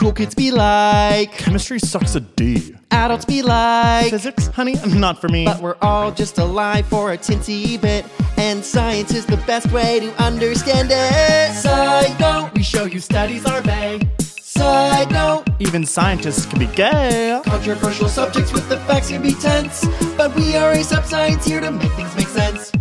[0.00, 2.74] Cool kids be like, Chemistry sucks a D.
[2.90, 5.44] adults be like, Physics, honey, not for me.
[5.44, 8.06] but we're all just alive for a tinsy bit,
[8.38, 11.54] and science is the best way to understand it.
[11.54, 14.08] Side note, we show you studies are vague.
[14.22, 17.38] Side note, Even scientists can be gay.
[17.44, 21.70] controversial subjects with the facts can be tense, but we are ASAP Science here to
[21.70, 22.72] make things make sense.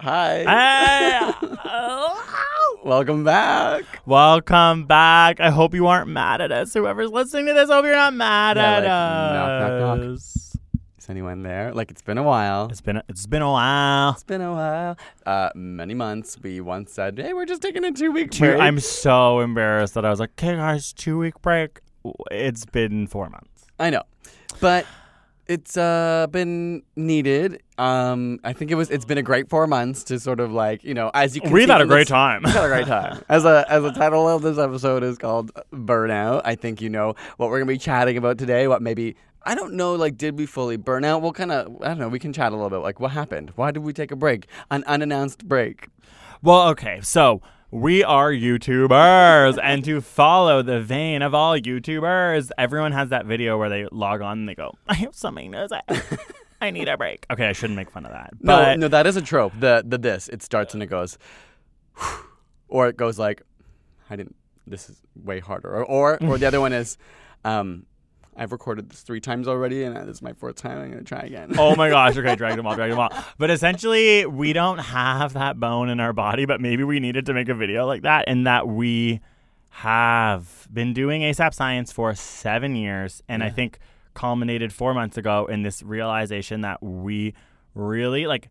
[0.00, 0.44] Hi.
[0.48, 2.42] Ah.
[2.86, 3.82] Welcome back.
[4.06, 5.40] Welcome back.
[5.40, 6.72] I hope you aren't mad at us.
[6.72, 9.32] Whoever's listening to this, I hope you're not mad Yeah, at like, us.
[9.34, 10.16] knock, knock, knock.
[10.98, 11.74] Is anyone there?
[11.74, 12.68] Like it's been a while.
[12.70, 14.12] It's been it's been a while.
[14.12, 14.96] It's been a while.
[15.26, 16.38] Uh, many months.
[16.40, 20.04] We once said, "Hey, we're just taking a two-week Two, break." I'm so embarrassed that
[20.04, 21.80] I was like, "Okay, guys, two week break."
[22.30, 23.66] It's been four months.
[23.80, 24.02] I know,
[24.60, 24.86] but
[25.48, 27.62] it's uh been needed.
[27.78, 28.90] Um, I think it was.
[28.90, 31.52] It's been a great four months to sort of like you know, as you can
[31.52, 32.42] We've had a great this- time.
[32.44, 33.22] We've had a great time.
[33.28, 37.14] As a as the title of this episode is called Burnout, I think you know
[37.36, 38.66] what we're gonna be chatting about today.
[38.68, 39.94] What maybe I don't know.
[39.94, 41.22] Like, did we fully burn out?
[41.22, 42.08] We'll kind of I don't know.
[42.08, 42.78] We can chat a little bit.
[42.78, 43.52] Like, what happened?
[43.56, 44.46] Why did we take a break?
[44.70, 45.88] An unannounced break.
[46.42, 47.40] Well, okay, so
[47.76, 53.58] we are YouTubers, and to follow the vein of all YouTubers, everyone has that video
[53.58, 56.16] where they log on and they go, "I have something to say.
[56.60, 59.06] I need a break." Okay, I shouldn't make fun of that, No, but no, that
[59.06, 59.52] is a trope.
[59.60, 61.18] The the this it starts and it goes,
[62.68, 63.42] or it goes like,
[64.08, 64.36] I didn't.
[64.66, 65.68] This is way harder.
[65.68, 66.96] Or or, or the other one is,
[67.44, 67.84] um,
[68.36, 70.78] I've recorded this three times already, and this is my fourth time.
[70.78, 71.54] I'm gonna try again.
[71.58, 73.10] oh my gosh, okay, drag them all, drag them all.
[73.38, 77.34] But essentially, we don't have that bone in our body, but maybe we needed to
[77.34, 79.20] make a video like that, and that we
[79.70, 83.78] have been doing ASAP Science for seven years, and I think
[84.14, 87.34] culminated four months ago in this realization that we
[87.74, 88.48] really like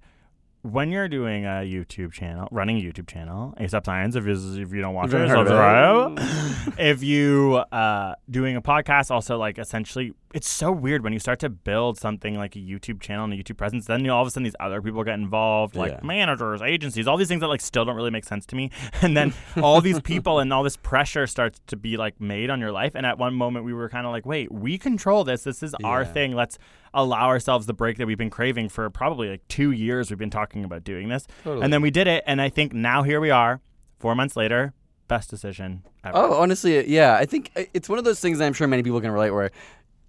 [0.66, 4.81] when you're doing a YouTube channel, running a YouTube channel, ASAP Science, if, if you
[4.81, 6.18] don't watch it, subscribe.
[6.80, 11.40] if you uh, doing a podcast, also like essentially, it's so weird when you start
[11.40, 13.85] to build something like a YouTube channel and a YouTube presence.
[13.85, 16.00] Then you, all of a sudden these other people get involved, like Yeah.
[16.03, 18.69] managers, agencies, all these things that like still don't really make sense to me.
[19.01, 22.59] And then all these people and all this pressure starts to be like made on
[22.59, 22.94] your life.
[22.95, 25.44] And at one moment we were kind of like, wait, we control this.
[25.44, 26.35] This is our thing.
[26.35, 26.57] Let's
[26.94, 30.09] allow ourselves the break that we've been craving for probably like two years.
[30.09, 32.24] We've been talking about doing this, and then we did it.
[32.28, 33.62] And I think now here we are,
[34.00, 34.74] four months later.
[35.07, 36.18] Best decision ever.
[36.18, 37.16] Oh, honestly, yeah.
[37.16, 39.29] I think uh, it's one of those things that I'm sure many people can relate
[39.29, 39.51] where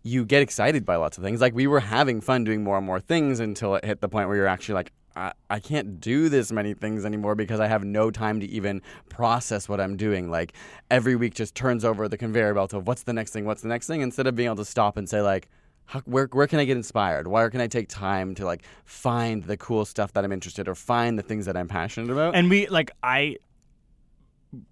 [0.07, 1.41] you get excited by lots of things.
[1.41, 4.29] Like we were having fun doing more and more things until it hit the point
[4.29, 7.83] where you're actually like, I, I can't do this many things anymore because I have
[7.83, 10.31] no time to even process what I'm doing.
[10.31, 10.53] Like
[10.93, 13.69] every week just turns over the conveyor belt of what's the next thing, what's the
[13.69, 15.49] next thing, instead of being able to stop and say like,
[15.87, 17.27] how, where where can I get inspired?
[17.27, 20.75] Where can I take time to like find the cool stuff that I'm interested or
[20.75, 22.37] find the things that I'm passionate about?
[22.37, 23.37] And we like I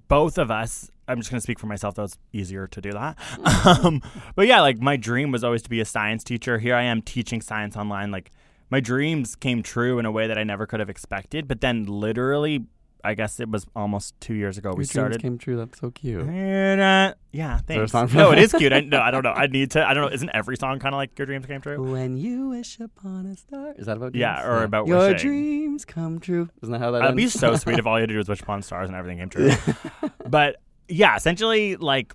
[0.09, 2.93] both of us I'm just going to speak for myself though it's easier to do
[2.93, 3.17] that.
[3.67, 4.03] Um,
[4.37, 6.59] but yeah, like my dream was always to be a science teacher.
[6.59, 8.31] Here I am teaching science online like
[8.71, 11.85] my dreams came true in a way that I never could have expected, but then
[11.85, 12.67] literally
[13.07, 15.59] I guess it was almost 2 years ago Your we dreams started came true.
[15.59, 16.25] That's so cute.
[16.27, 17.13] yeah,
[17.67, 18.15] there a thanks.
[18.15, 18.43] No, it that?
[18.43, 18.73] is cute.
[18.73, 19.33] I, no, I don't know.
[19.33, 19.87] I need to.
[19.87, 20.11] I don't know.
[20.15, 21.83] Isn't every song kind of like your dreams came true?
[21.93, 23.75] When you wish upon a star.
[23.77, 24.21] Is that about Dreams?
[24.21, 25.29] Yeah, or about Your wishing.
[25.29, 26.49] dreams come true.
[26.63, 28.29] Isn't that how that That'd be so sweet if all you had to do was
[28.29, 29.51] wish upon stars and everything came true.
[30.27, 30.57] but
[30.89, 32.15] yeah, essentially, like,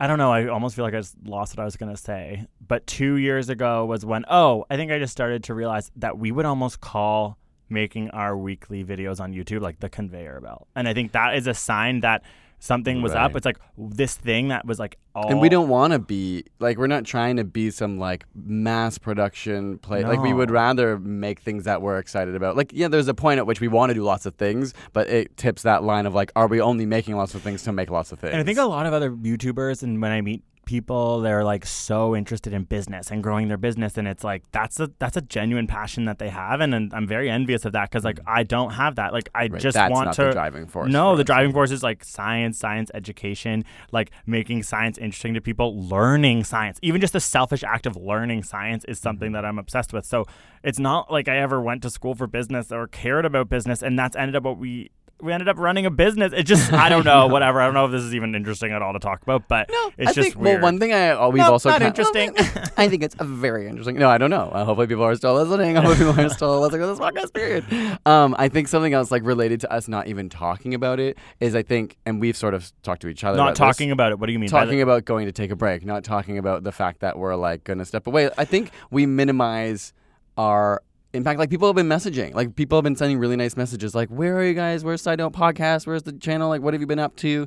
[0.00, 0.32] I don't know.
[0.32, 2.46] I almost feel like I just lost what I was going to say.
[2.66, 6.18] But two years ago was when, oh, I think I just started to realize that
[6.18, 7.38] we would almost call
[7.68, 10.66] making our weekly videos on YouTube like the conveyor belt.
[10.74, 12.22] And I think that is a sign that
[12.62, 13.34] something was up.
[13.34, 15.28] It's like this thing that was like all.
[15.28, 18.98] And we don't want to be like we're not trying to be some like mass
[18.98, 20.04] production play.
[20.04, 22.56] Like we would rather make things that we're excited about.
[22.56, 25.08] Like yeah, there's a point at which we want to do lots of things, but
[25.08, 27.90] it tips that line of like, are we only making lots of things to make
[27.90, 28.32] lots of things?
[28.32, 31.66] And I think a lot of other YouTubers, and when I meet people they're like
[31.66, 35.20] so interested in business and growing their business and it's like that's a that's a
[35.20, 38.42] genuine passion that they have and, and I'm very envious of that because like I
[38.42, 39.12] don't have that.
[39.12, 41.70] Like I Right, just want to the driving force no for the us, driving force
[41.70, 46.78] is like science science education like making science interesting to people learning science.
[46.82, 49.34] Even just the selfish act of learning science is something Mm-hmm.
[49.34, 50.06] that I'm obsessed with.
[50.06, 50.24] So
[50.62, 53.98] it's not like I ever went to school for business or cared about business and
[53.98, 54.90] that's ended up what we
[55.22, 56.32] we ended up running a business.
[56.34, 57.60] It just I don't know, whatever.
[57.60, 59.92] I don't know if this is even interesting at all to talk about, but no,
[59.96, 60.56] it's I just think weird.
[60.56, 62.34] well, one thing I we've Nope, also not kind- interesting.
[62.76, 63.96] I think it's a very interesting.
[63.96, 64.50] No, I don't know.
[64.52, 65.76] Uh, hopefully, people are still listening.
[65.76, 67.32] Hopefully, people are still listening to this podcast.
[67.32, 67.64] Period.
[68.04, 71.54] Um, I think something else like related to us not even talking about it is
[71.54, 73.36] I think, and we've sort of talked to each other.
[73.36, 74.18] not about talking this, about it.
[74.18, 74.50] What do you mean?
[74.50, 77.36] by talking about going to take a break, not talking about the fact that we're
[77.36, 78.28] like going to step away.
[78.36, 79.92] I think we minimize
[80.36, 81.38] our impact.
[81.38, 84.38] Like people have been messaging, like people have been sending really nice messages, like "Where
[84.38, 84.84] are you guys?
[84.84, 85.86] Where's Side Note Podcast?
[85.86, 86.48] Where's the channel?
[86.48, 87.46] Like what have you been up to?"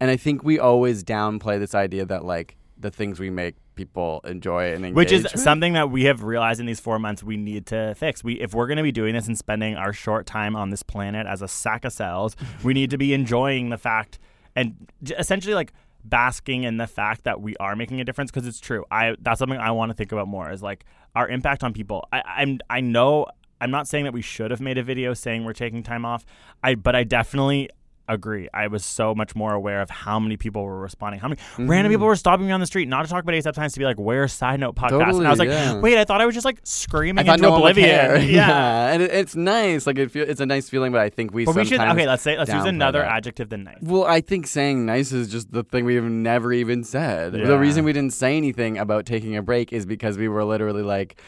[0.00, 4.20] And I think we always downplay this idea that like the things we make people
[4.24, 7.36] enjoy and engage which is something that we have realized in these four months we
[7.36, 8.22] need to fix.
[8.22, 10.82] We, if we're going to be doing this and spending our short time on this
[10.82, 14.18] planet as a sack of cells, we need to be enjoying the fact
[14.56, 14.88] and
[15.18, 15.72] essentially like
[16.04, 18.84] basking in the fact that we are making a difference because it's true.
[18.90, 20.84] I that's something I want to think about more is like
[21.14, 22.06] our impact on people.
[22.12, 23.26] I, I'm I know
[23.60, 26.24] I'm not saying that we should have made a video saying we're taking time off.
[26.62, 27.70] I but I definitely
[28.08, 28.48] agree.
[28.52, 31.20] I was so much more aware of how many people were responding.
[31.20, 31.68] How many mm-hmm.
[31.68, 33.78] random people were stopping me on the street, not to talk about ASAP Science, to
[33.78, 35.80] be like, "Where's Side Note podcast?" and I was like, yeah.
[35.80, 38.18] "Wait, I thought I was just like screaming into no oblivion." care.
[38.34, 38.92] Yeah.
[38.92, 39.86] and it, it's nice.
[39.86, 41.44] Like it feel, it's a nice feeling, but I think we.
[41.44, 42.06] But we should okay.
[42.06, 43.12] Let's say let's use another that.
[43.12, 43.78] adjective than nice.
[43.80, 47.34] Well, I think saying nice is just the thing we've never even said.
[47.34, 47.46] Yeah.
[47.46, 50.82] The reason we didn't say anything about taking a break is because we were literally
[50.82, 51.20] like,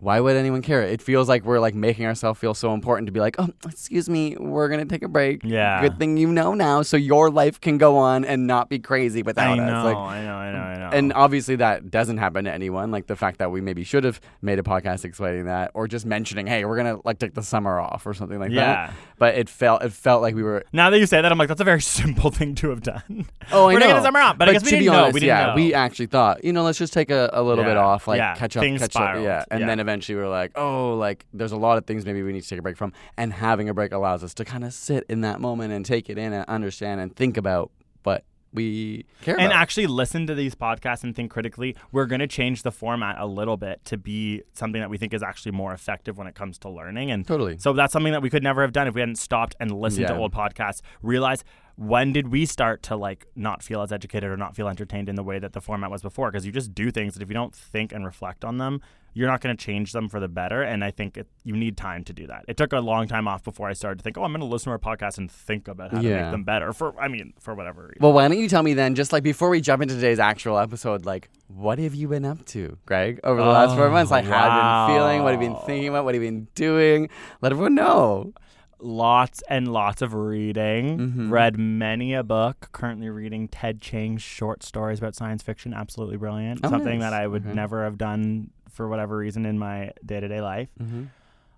[0.00, 0.82] why would anyone care?
[0.82, 4.08] It feels like we're like making ourselves feel so important to be like, oh, excuse
[4.08, 5.42] me, we're gonna take a break.
[5.44, 5.80] Yeah.
[5.82, 9.22] Good thing you know now, so your life can go on and not be crazy
[9.22, 9.70] without I us.
[9.70, 10.90] know, Like, I know, I know, I know.
[10.92, 12.90] and obviously that doesn't happen to anyone.
[12.90, 16.06] Like the fact that we maybe should have made a podcast explaining that, or just
[16.06, 18.86] mentioning, hey, we're gonna like take the summer off or something like Yeah.
[18.88, 18.94] that.
[19.18, 21.48] But it felt it felt like we were now that you say that, I'm like,
[21.48, 23.26] that's a very simple thing to have done.
[23.52, 23.80] Oh, I we're know.
[23.80, 24.98] taking the summer off, but, I guess we didn't be know.
[25.02, 25.54] honest, we didn't yeah, know.
[25.56, 28.34] we actually thought, you know, let's just take a, a little bit off, like yeah,
[28.34, 29.44] catch up, things catch up, yeah.
[29.50, 29.66] And yeah.
[29.66, 32.42] then eventually we were like, oh, like there's a lot of things maybe we need
[32.42, 35.04] to take a break from, and having a break allows us to kind of sit
[35.08, 37.70] in that moment and take it in and understand and think about
[38.02, 39.60] what we care and about.
[39.60, 41.76] actually listen to these podcasts and think critically.
[41.92, 45.14] We're going to change the format a little bit to be something that we think
[45.14, 47.10] is actually more effective when it comes to learning.
[47.10, 47.58] And Totally.
[47.58, 50.06] So that's something that we could never have done if we hadn't stopped and listened
[50.08, 50.80] to old podcasts.
[51.02, 51.44] Realize
[51.76, 55.14] when did we start to like not feel as educated or not feel entertained in
[55.14, 56.30] the way that the format was before?
[56.30, 59.28] Because you just do things that if you don't think and reflect on them, you're
[59.28, 60.62] not going to change them for the better.
[60.62, 62.44] And I think it, you need time to do that.
[62.48, 64.46] It took a long time off before I started to think, oh, I'm going to
[64.46, 66.72] listen to our podcast and think about how to make them better.
[66.72, 67.96] For I mean, for whatever reason.
[68.00, 70.58] well, why don't you tell me then, just like before we jump into today's actual
[70.58, 74.10] episode, like what have you been up to, Greg, over the last four months?
[74.12, 75.22] Like, how have you been feeling?
[75.24, 76.04] What have you been thinking about?
[76.04, 77.08] What have you been doing?
[77.40, 78.32] Let everyone know.
[78.82, 80.98] lots and lots of reading.
[80.98, 81.32] Mm-hmm.
[81.32, 82.68] Read many a book.
[82.72, 85.74] Currently reading Ted Chiang's short stories about science fiction.
[85.74, 86.60] Absolutely brilliant.
[86.64, 87.10] Oh, Something nice.
[87.10, 87.54] that I would Okay.
[87.54, 88.50] never have done
[88.80, 90.68] for whatever reason in my day to day life.
[90.82, 91.02] Mm-hmm.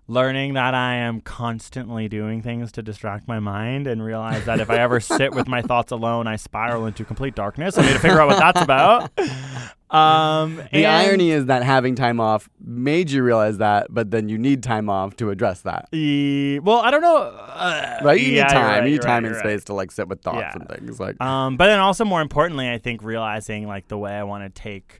[0.09, 4.69] Learning that I am constantly doing things to distract my mind and realize that if
[4.69, 7.77] I ever sit with my thoughts alone, I spiral into complete darkness.
[7.77, 9.09] I need to figure out what that's about.
[9.93, 14.39] Um, The irony is that having time off made you realize that, but then you
[14.39, 15.87] need time off to address that.
[15.93, 17.17] E- well, I don't know.
[17.17, 18.19] Uh, Right?
[18.19, 18.63] You yeah, need time.
[18.65, 20.53] right, you need you're right, time and space to like sit with thoughts Yeah.
[20.55, 20.99] and things.
[20.99, 24.43] Like Um, but then also more importantly, I think realizing like the way I want
[24.43, 24.99] to take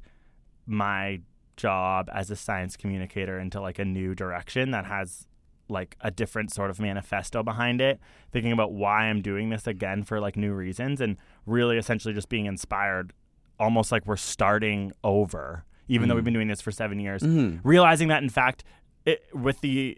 [0.68, 1.22] my
[1.56, 5.28] job as a science communicator into like a new direction that has
[5.70, 8.00] like a different sort of manifesto behind it,
[8.32, 12.30] thinking about why I'm doing this again for like new reasons and really essentially just
[12.30, 13.14] being inspired
[13.60, 17.22] almost like we're starting over even though we've been doing this for 7 years.
[17.22, 17.60] Mhm.
[17.64, 18.64] Realizing that in fact
[19.06, 19.98] it, with the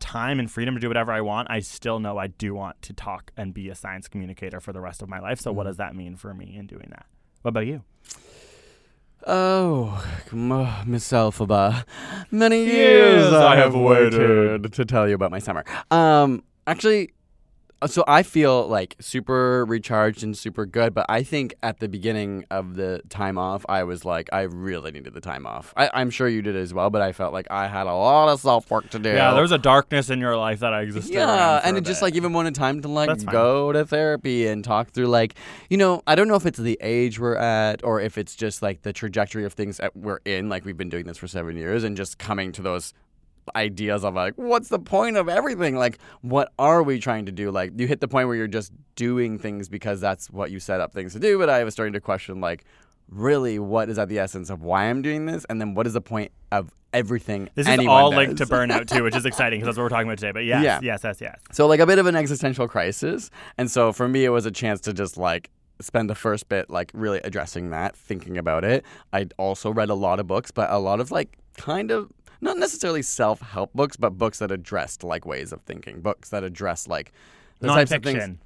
[0.00, 2.92] time and freedom to do whatever I want, I still know I do want to
[2.92, 5.40] talk and be a science communicator for the rest of my life.
[5.40, 7.06] So, what does that mean for me in doing that?
[7.42, 7.84] What about you?
[9.26, 11.84] Oh, Miss Elphaba.
[12.30, 15.64] Many Years years I have waited to tell you about my summer.
[15.90, 17.12] Um, actually,
[17.82, 21.88] Uh, so I feel like super recharged and super good, but I think at the
[21.88, 25.72] beginning of the time off, I was like, I really needed the time off.
[25.76, 28.28] I, I'm sure you did as well, but I felt like I had a lot
[28.28, 29.10] of self work to do.
[29.10, 31.14] Yeah, there was a darkness in your life that I existed.
[31.14, 34.90] Yeah, and it just like even wanted time to like go to therapy and talk
[34.90, 35.34] through like
[35.70, 38.62] you know I don't know if it's the age we're at or if it's just
[38.62, 40.48] like the trajectory of things that we're in.
[40.48, 42.92] Like we've been doing this for seven years and just coming to those
[43.56, 47.50] ideas of like what's the point of everything like what are we trying to do
[47.50, 50.80] like you hit the point where you're just doing things because that's what you set
[50.80, 52.64] up things to do but i was starting to question like
[53.08, 55.94] really what is at the essence of why i'm doing this and then what is
[55.94, 58.50] the point of everything This is all linked to does?
[58.56, 60.32] burnout too, which is exciting because that's what we're talking about today.
[60.32, 60.80] But yes, Yeah.
[60.82, 61.38] yes, yes, yes.
[61.52, 63.30] So like a bit of an existential crisis.
[63.56, 66.68] And so for me it was a chance to just like spend the first bit
[66.68, 68.84] like really addressing that, thinking about it.
[69.12, 72.56] I also read a lot of books, but a lot of like kind of not
[72.56, 77.12] necessarily self-help books, but books that addressed like ways of thinking, books that address like
[77.60, 78.38] the types of things.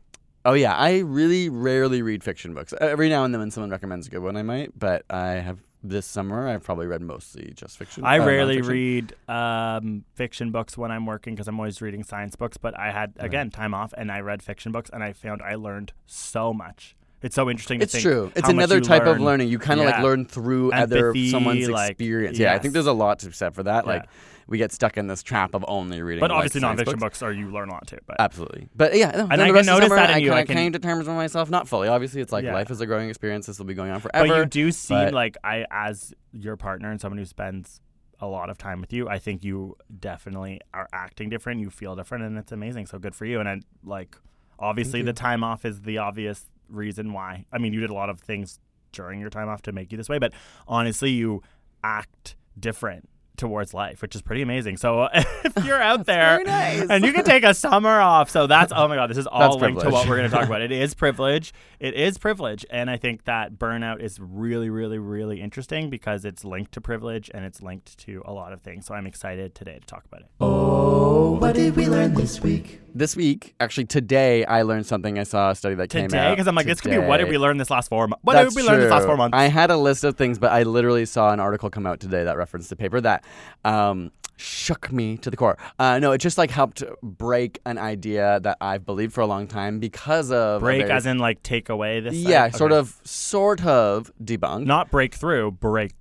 [0.46, 2.74] Oh yeah, I really rarely read fiction books.
[2.78, 5.60] Every now and then when someone recommends a good one I might, but I have
[5.82, 8.04] this summer I've probably read mostly just fiction.
[8.04, 8.68] I uh, rarely nonfiction.
[8.68, 12.56] read um, fiction books when I'm working because I'm always reading science books.
[12.56, 15.54] But I had again time off, and I read fiction books, and I found I
[15.54, 16.96] learned so much.
[17.24, 17.80] It's so interesting.
[17.80, 18.30] It's think true.
[18.36, 19.48] It's another type of learning.
[19.48, 22.38] You kind of like learn through other Empathy, someone's like, experience.
[22.38, 23.86] Yeah, I think there's a lot to be said for that.
[23.86, 24.04] Like
[24.46, 26.20] we get stuck in this trap of only reading.
[26.20, 27.00] But like, obviously, science nonfiction books.
[27.00, 27.22] books.
[27.22, 27.96] are you learn a lot too.
[28.06, 28.68] But Absolutely.
[28.76, 30.28] But yeah, no, And I can notice that in I you.
[30.28, 31.48] Kinda can- came to terms with myself.
[31.48, 31.88] Not fully.
[31.88, 32.52] Obviously, it's like Yeah.
[32.52, 33.46] life is a growing experience.
[33.46, 34.28] This will be going on forever.
[34.28, 37.80] But you do seem but- like I, as your partner and someone who spends
[38.20, 41.60] a lot of time with you, I think you definitely are acting different.
[41.60, 42.84] You feel different, and it's amazing.
[42.86, 43.40] So good for you.
[43.40, 44.14] And I like,
[44.58, 47.46] obviously, the time off is the obvious reason why.
[47.52, 48.58] I mean, you did a lot of things
[48.92, 50.32] during your time off to make you this way, but
[50.68, 51.42] honestly, you
[51.82, 54.76] act different towards life, which is pretty amazing.
[54.76, 56.88] So uh, if you're out there nice.
[56.88, 59.40] and you can take a summer off, so that's oh my god, this is all
[59.40, 60.54] That's linked to what we're going to talk about.
[60.64, 61.52] It is privilege.
[61.78, 66.42] It is privilege, and I think that burnout is really, really, really interesting because it's
[66.42, 68.86] linked to privilege and it's linked to a lot of things.
[68.86, 70.28] So I'm excited today to talk about it.
[70.40, 72.80] Oh, what did we learn this week?
[72.94, 75.18] This week, actually today, I learned something.
[75.18, 77.18] I saw a study that came Today, out because I'm like, this could be what
[77.18, 78.22] did we learn this last four months?
[78.24, 79.36] What That's did we learn this last four months?
[79.36, 82.24] I had a list of things, but I literally saw an article come out today
[82.24, 83.23] that referenced the paper that
[83.64, 85.56] um, shook me to the core.
[85.78, 89.46] Uh, no, it just like helped break an idea that I've believed for a long
[89.46, 92.14] time because of break, very- as in like take away this.
[92.14, 94.64] yeah, sort of, sort of debunk.
[94.66, 95.92] not break through, break.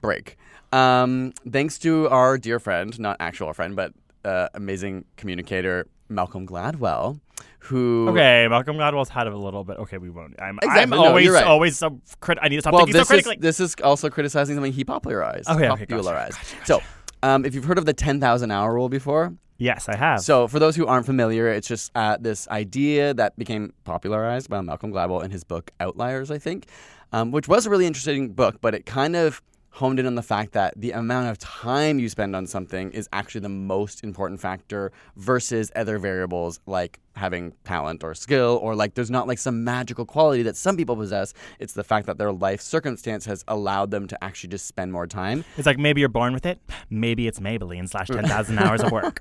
[0.00, 0.36] break.
[0.72, 3.92] Um, thanks to our dear friend, not actual friend, but
[4.24, 7.20] uh, amazing communicator Malcolm Gladwell,
[7.64, 9.78] who Okay, Malcolm Gladwell's had it a little bit.
[9.78, 10.34] Okay, we won't.
[10.40, 11.44] I'm, Exactly, I'm no, always, right.
[11.44, 12.00] always so.
[12.20, 14.72] Crit- I need to stop well, thinking so this is this is also criticizing something
[14.72, 15.48] he popularized.
[15.48, 16.36] Okay, okay, gotcha, popularized.
[16.38, 16.66] gotcha, gotcha.
[16.66, 16.82] So,
[17.22, 20.20] um, if you've heard of the ten thousand hour rule before, yes, I have.
[20.20, 24.60] so for those who aren't familiar, it's just uh, this idea that became popularized by
[24.60, 26.66] Malcolm Gladwell in his book Outliers, I think,
[27.12, 29.40] um, which was a really interesting book, but it kind of
[29.72, 33.08] honed in on the fact that the amount of time you spend on something is
[33.12, 38.94] actually the most important factor versus other variables like having talent or skill or like
[38.94, 42.32] there's not like some magical quality that some people possess it's the fact that their
[42.32, 46.08] life circumstance has allowed them to actually just spend more time It's like maybe you're
[46.10, 46.58] born with it.
[46.90, 49.20] Maybe it's Maybelline slash 10,000 hours of work.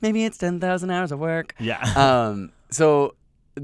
[0.00, 1.80] maybe it's 10,000 hours of work Yeah.
[1.96, 3.14] um, so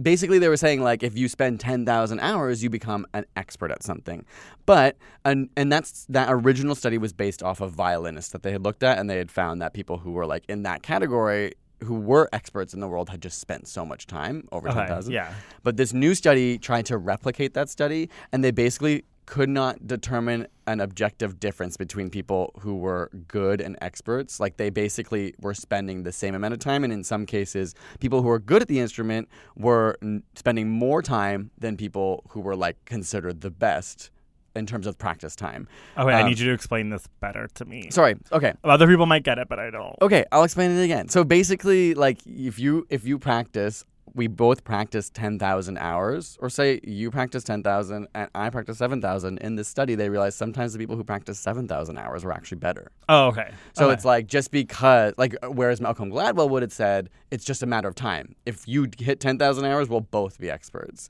[0.02, 3.82] basically they were saying like if you spend 10,000 hours you become an expert at
[3.82, 4.24] something
[4.66, 8.62] but and and that's that original study was based off of violinists that they had
[8.62, 11.52] looked at and they had found that people who were like in that category
[11.84, 15.12] who were experts in the world had just spent so much time over Okay, 10,000
[15.12, 15.32] yeah.
[15.62, 20.46] but this new study tried to replicate that study and they basically could not determine
[20.66, 24.40] an objective difference between people who were good and experts.
[24.40, 28.22] Like they basically were spending the same amount of time, and in some cases, people
[28.22, 32.56] who were good at the instrument were n- spending more time than people who were
[32.56, 34.10] like considered the best
[34.56, 35.68] in terms of practice time.
[35.98, 37.90] Okay, I Um, need you to explain this better to me.
[37.90, 38.16] Sorry.
[38.32, 38.54] Okay.
[38.64, 39.94] Other people might get it, but I don't.
[40.00, 41.10] Okay, I'll explain it again.
[41.10, 43.84] So basically, like if you if you practice,
[44.18, 48.76] we both practice ten thousand hours, or say you practice ten thousand and I practice
[48.76, 49.38] seven thousand.
[49.38, 52.58] In this study, they realized sometimes the people who practice seven thousand hours were actually
[52.58, 52.90] better.
[53.08, 53.50] Oh, okay.
[53.72, 53.94] So Okay.
[53.94, 57.88] it's like just because, like, whereas Malcolm Gladwell would have said, it's just a matter
[57.88, 58.34] of time.
[58.44, 61.08] If you hit ten thousand hours, we'll both be experts.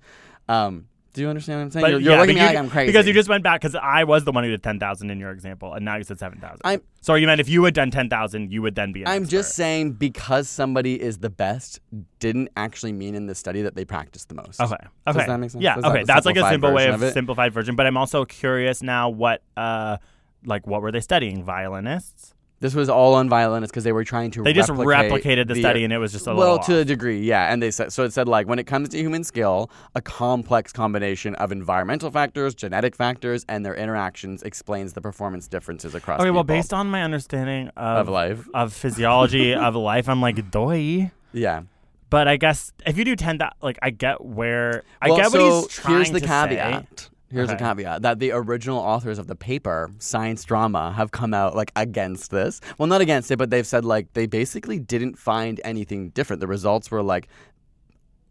[0.48, 0.86] Um,
[1.18, 1.82] do you understand what I'm saying?
[1.82, 3.60] But you're you're yeah, looking at me like I'm crazy Because you just went back,
[3.60, 6.20] because I was the one who did 10,000 in your example, and now you said
[6.20, 6.60] 7,000.
[6.64, 9.54] I'm- So you meant if you had done 10,000, you would then be I'm just
[9.54, 11.80] saying because somebody is the best
[12.20, 14.60] didn't actually mean in this study that they practice the most.
[14.60, 14.74] Okay.
[15.08, 15.18] Okay.
[15.18, 15.62] Does that make sense?
[15.62, 15.74] Yeah.
[15.74, 16.00] That okay.
[16.00, 17.74] the That's like a simple way of, of simplified version.
[17.74, 19.96] But I'm also curious now what, uh,
[20.44, 21.42] like, what were they studying?
[21.42, 22.34] Violinists?
[22.60, 24.42] This was all on violinists because they were trying to.
[24.42, 26.84] They just replicate replicated the, study, and it was just a well, little to a
[26.84, 27.52] degree, yeah.
[27.52, 28.02] And they said so.
[28.04, 32.56] It said like when it comes to human skill, a complex combination of environmental factors,
[32.56, 36.20] genetic factors, and their interactions explains the performance differences across.
[36.20, 36.30] Okay.
[36.32, 38.48] Well, based on my understanding of, Of life.
[38.54, 41.12] of physiology of life, I'm like, doy.
[41.32, 41.62] yeah.
[42.10, 45.24] But I guess if you do 10, that like I get where I well, get
[45.26, 47.00] what so he's trying here's the to caveat.
[47.00, 47.06] say.
[47.30, 47.56] Here's Okay.
[47.56, 51.72] a caveat that the original authors of the paper, Science Drama, have come out like
[51.76, 52.60] against this.
[52.78, 56.40] Well, not against it, but they've said like they basically didn't find anything different.
[56.40, 57.28] The results were like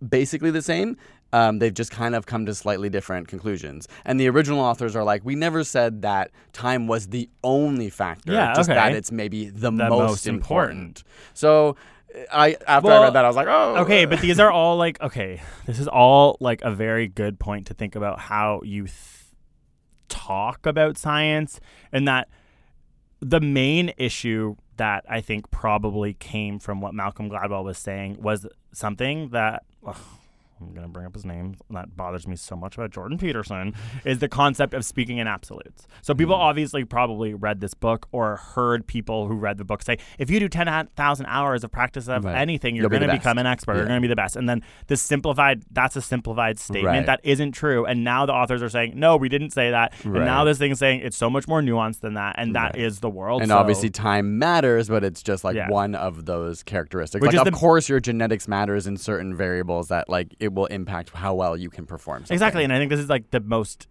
[0.08, 0.98] basically the same.
[1.34, 3.88] Um, they've just kind of come to slightly different conclusions.
[4.06, 8.32] And the original authors are like, we never said that time was the only factor.
[8.32, 8.75] Yeah, just okay.
[8.80, 11.04] that it's maybe the, most, most important.
[11.34, 11.75] So
[12.31, 14.99] I after I read that, I was like, oh, Okay, but these are all like
[15.01, 15.41] okay.
[15.65, 18.95] This is all like a very good point to think about how you th-
[20.09, 21.59] talk about science,
[21.91, 22.29] and that
[23.19, 28.47] the main issue that I think probably came from what Malcolm Gladwell was saying was
[28.71, 29.63] something that.
[29.85, 29.97] ugh,
[30.59, 31.55] I'm gonna bring up his name.
[31.69, 33.73] That bothers me so much about Jordan Peterson.
[34.05, 35.87] Is the concept of speaking in absolutes.
[36.01, 36.41] So people Hmm.
[36.41, 40.39] obviously probably read this book or heard people who read the book say, if you
[40.39, 42.35] do ten thousand hours of practice of Right.
[42.35, 43.75] anything, you're going to become an expert.
[43.75, 44.35] You're going to be the best.
[44.35, 47.05] And then this simplified, that's a simplified statement Right.
[47.05, 47.85] that isn't true.
[47.85, 49.93] And now the authors are saying, no, we didn't say that.
[50.03, 52.35] And now this thing is saying it's so much more nuanced than that.
[52.37, 53.01] And that is Right.
[53.01, 53.41] the world.
[53.41, 55.69] and So- obviously time matters, but it's just like Yeah.
[55.69, 57.21] one of those characteristics.
[57.21, 60.47] Which like, is of the- course, your genetics matters in certain variables that like it
[60.54, 62.20] will impact how well you can perform.
[62.22, 62.36] Something.
[62.36, 62.63] Exactly.
[62.63, 63.88] And I think this is like the most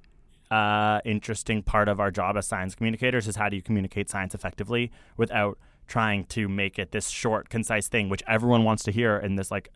[0.51, 4.35] uh, interesting part of our job as science communicators is how do you communicate science
[4.35, 9.17] effectively without trying to make it this short, concise thing, which everyone wants to hear
[9.17, 9.71] in this like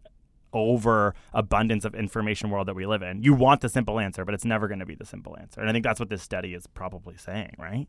[0.53, 3.23] over abundance of information world that we live in.
[3.23, 5.61] You want the simple answer, but it's never going to be the simple answer.
[5.61, 7.87] And I think that's what this study is probably saying, right?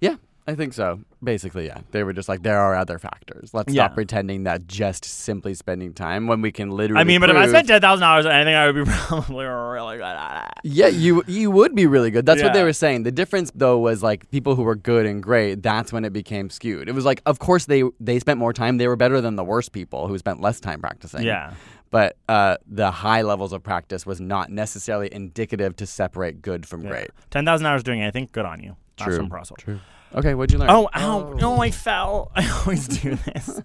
[0.00, 1.00] Yeah, I think so.
[1.22, 1.78] Basically, yeah.
[1.92, 3.54] They were just like, there are other factors.
[3.54, 3.84] Let's Yeah.
[3.84, 7.00] stop pretending that just simply spending time when we can literally.
[7.00, 9.46] I mean, but if I spent ten thousand dollars on anything, I would be probably
[9.46, 10.68] really good at it.
[10.70, 12.26] Yeah, you you would be really good.
[12.26, 13.04] That's what they were saying.
[13.04, 16.50] The difference though was like people who were good and great, that's when it became
[16.50, 16.88] skewed.
[16.90, 19.44] It was like of course they they spent more time, they were better than the
[19.44, 21.22] worst people who spent less time practicing.
[21.22, 21.54] Yeah.
[21.90, 26.82] But uh, the high levels of practice was not necessarily indicative to separate good from
[26.82, 27.10] great.
[27.30, 28.76] Ten thousand hours doing anything, good on you.
[28.96, 29.80] True, true.
[30.14, 30.70] Okay, what'd you learn?
[30.70, 31.32] Oh, ow.
[31.34, 32.30] No, I fell.
[32.36, 33.60] I always do this.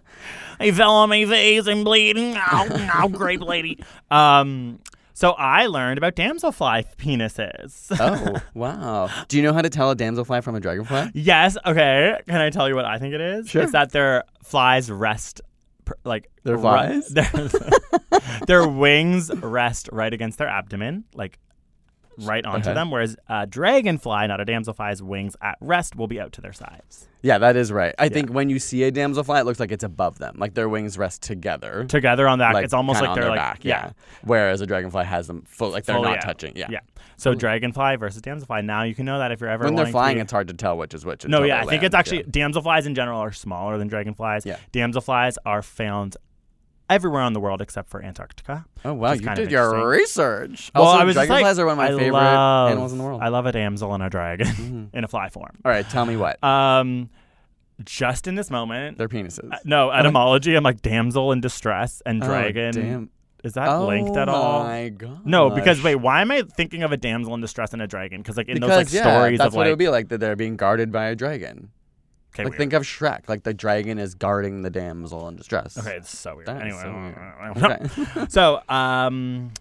[0.60, 2.36] I fell on my face and bleeding.
[2.36, 3.80] Ow, ow, grape lady.
[4.10, 4.80] Um,
[5.14, 7.88] so I learned about damselfly penises.
[8.00, 9.10] Oh, wow.
[9.28, 11.12] Do you know how to tell a damselfly from a dragonfly?
[11.14, 11.56] yes.
[11.66, 12.20] Okay.
[12.28, 13.50] Can I tell you what I think it is?
[13.50, 13.62] Sure.
[13.64, 15.42] It's that their flies rest,
[15.86, 17.08] pr- like Their ri- flies?
[17.10, 17.32] their,
[18.48, 21.38] their wings rest right against their abdomen, like
[22.26, 22.74] right onto Okay.
[22.74, 22.92] them.
[22.92, 27.08] Whereas a dragonfly, not a damselfly's wings at rest, will be out to their sides.
[27.22, 27.94] Yeah, that is right.
[28.00, 30.70] I think when you see a damselfly, it looks like it's above them, like their
[30.70, 31.84] wings rest together.
[31.90, 33.92] Together on that, like, it's almost like they're like back, yeah.
[34.24, 36.24] Whereas a dragonfly has them full, like they're fully not out.
[36.24, 36.54] touching.
[36.56, 36.68] Yeah.
[36.70, 36.80] Yeah.
[37.18, 38.64] So dragonfly versus damselfly.
[38.64, 40.54] Now you can know that if you're ever When they're flying, to it's hard to
[40.54, 41.28] tell which is which.
[41.28, 41.84] no, yeah, I think land.
[41.84, 42.48] it's actually Yeah.
[42.48, 44.46] damselflies in general are smaller than dragonflies.
[44.46, 44.56] Yeah.
[44.72, 46.16] Damselflies are found
[46.90, 48.66] everywhere in the world except for Antarctica.
[48.84, 50.72] Oh wow, you did your research.
[50.74, 52.98] Well, also, I was dragonflies like, are one of my I favorite love- animals in
[52.98, 53.22] the world.
[53.22, 54.86] I love a damsel and a dragon Mm-hmm.
[54.98, 55.58] in a fly form.
[55.64, 56.44] All right, tell me what.
[56.44, 57.10] Um,
[57.86, 59.54] just in this moment, Their penises.
[59.54, 60.56] uh, no etymology.
[60.56, 62.74] I'm like damsel in distress and Oh, dragon.
[62.74, 63.10] damn.
[63.42, 64.66] Is that oh linked at all?
[64.66, 65.26] my god.
[65.26, 68.22] No, because wait, why am I thinking of a damsel in distress and a dragon?
[68.22, 69.88] Because like in Because those like yeah, stories that's of what like, it would be
[69.88, 71.70] like that they're being guarded by a dragon.
[72.34, 72.58] Okay, like weird.
[72.58, 73.28] think of Shrek.
[73.30, 75.78] Like the dragon is guarding the damsel in distress.
[75.78, 76.48] okay, it's so weird.
[76.48, 77.88] That anyway, so weird.
[77.98, 78.26] Okay.
[78.30, 79.52] so um,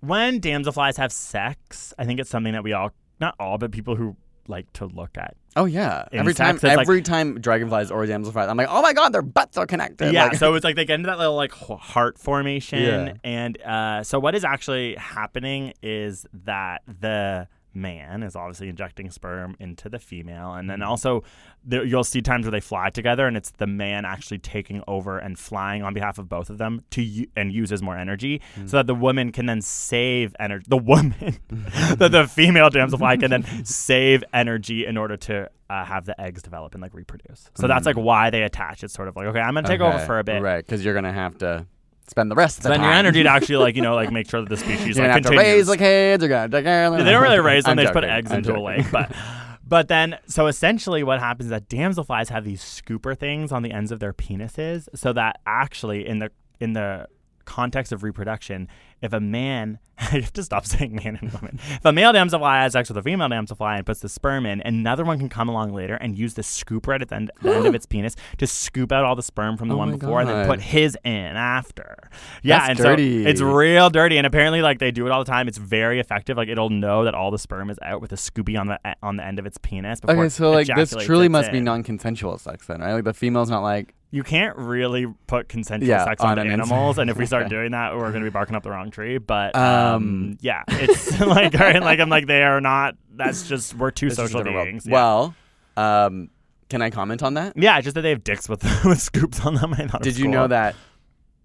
[0.00, 3.96] when damselflies have sex, I think it's something that we all, not all, but people
[3.96, 4.16] who
[4.48, 5.36] like to look at.
[5.56, 6.06] Oh yeah.
[6.12, 9.12] Every time, Insects, it's like- every time dragonflies or damselflies, I'm like, oh my god,
[9.12, 10.12] their butts are connected.
[10.12, 13.12] Yeah, Like- so it's like they get into that little like heart formation, Yeah.
[13.24, 19.56] and uh, so what is actually happening is that the man is obviously injecting sperm
[19.60, 20.80] into the female, and Mm-hmm.
[20.80, 21.22] then also
[21.64, 25.18] there, you'll see times where they fly together, and it's the man actually taking over
[25.18, 28.68] and flying on behalf of both of them to u- and uses more energy, Mm.
[28.68, 30.64] so that the woman can then save energy.
[30.68, 31.38] The woman,
[31.96, 35.50] that the female damselfly can then save energy in order to.
[35.70, 37.48] Uh, have the eggs develop and like reproduce.
[37.54, 38.82] So that's like why they attach.
[38.82, 40.04] It's sort of like, okay, I'm gonna take over Mm.
[40.06, 41.64] For a bit Right, because you're gonna have to
[42.10, 42.90] spend the rest of the spend time.
[42.90, 45.08] your energy to actually like you know like make sure that the species You're like
[45.08, 45.44] gonna have to continues.
[45.56, 46.22] raise the kids.
[46.22, 47.04] You're gonna take care of them.
[47.04, 48.64] They don't really raise them; I'm they just put joking, eggs I'm into a joking.
[48.64, 48.86] lake.
[48.90, 49.12] But
[49.66, 53.70] but then so essentially what happens is that damselflies have these scooper things on the
[53.72, 57.06] ends of their penises, so that actually in the in the
[57.50, 58.68] context of reproduction,
[59.02, 61.58] if a man I have to stop saying man and woman.
[61.70, 64.62] If a male damselfly has sex with a female damselfly and puts the sperm in,
[64.62, 67.54] another one can come along later and use the scooper right at its end, the
[67.54, 70.20] end of its penis to scoop out all the sperm from the Oh one before
[70.20, 72.08] and then put his in after.
[72.42, 73.24] Yeah, That's and dirty.
[73.24, 75.48] so it's real dirty, and apparently, like they do it all the time.
[75.48, 76.36] It's very effective.
[76.38, 79.16] Like it'll know that all the sperm is out with a Scooby on the on
[79.16, 80.00] the end of its penis.
[80.00, 82.94] Before Okay, so like this truly must be non-consensual sex then, right?
[82.94, 86.50] Like the female's not like, you can't really put consensual Yeah, sex on on, an
[86.50, 89.18] animals, and if we start doing that, we're gonna be barking up the wrong tree.
[89.18, 92.96] But Um, um, yeah, it's like right, like I'm like they are not.
[93.14, 94.86] That's just we're two It's just a social beings.
[94.86, 94.92] Yeah.
[94.92, 95.34] Well,
[95.76, 96.30] um,
[96.68, 97.52] can I comment on that?
[97.56, 99.74] yeah, just that they have dicks with with scoops on them.
[99.74, 100.32] I thought Did you cool.
[100.32, 100.74] know that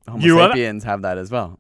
[0.07, 1.59] Homo You have- sapiens have that as well?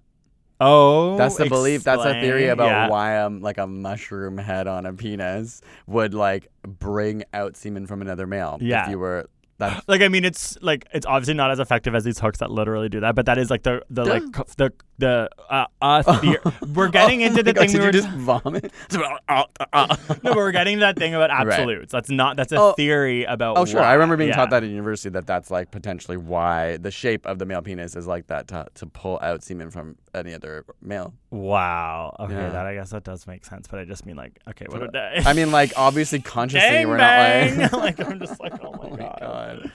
[0.61, 1.83] Oh, That's the belief.
[1.83, 2.87] That's a theory about Yeah.
[2.87, 8.01] why um like a mushroom head on a penis would like bring out semen from
[8.01, 8.57] another male.
[8.61, 8.85] Yeah.
[8.85, 9.83] If you were that.
[9.87, 12.89] Like I mean, it's like it's obviously not as effective as these hooks that literally
[12.89, 16.73] do that, but that is like the the like co- the the uh, uh theor-
[16.75, 18.71] we're getting into the Oh my God, thing we were you just vomit?
[19.27, 21.47] uh, no, but we're getting to that thing about Right.
[21.59, 21.91] absolutes.
[21.91, 22.73] That's not that's a Oh.
[22.73, 23.57] theory about.
[23.57, 23.87] Oh sure, why.
[23.87, 24.35] I remember being Yeah.
[24.37, 27.95] taught that in university that that's like potentially why the shape of the male penis
[27.95, 31.13] is like that to, to pull out semen from any other male.
[31.29, 32.15] Wow.
[32.19, 32.49] Okay, Yeah.
[32.49, 34.95] that I guess that does make sense, but I just mean like, okay, what would
[34.95, 37.57] I mean, like obviously consciously Dang we're bang!
[37.57, 37.99] not like.
[37.99, 39.19] like I'm just like, oh my, Oh my god.
[39.19, 39.71] god.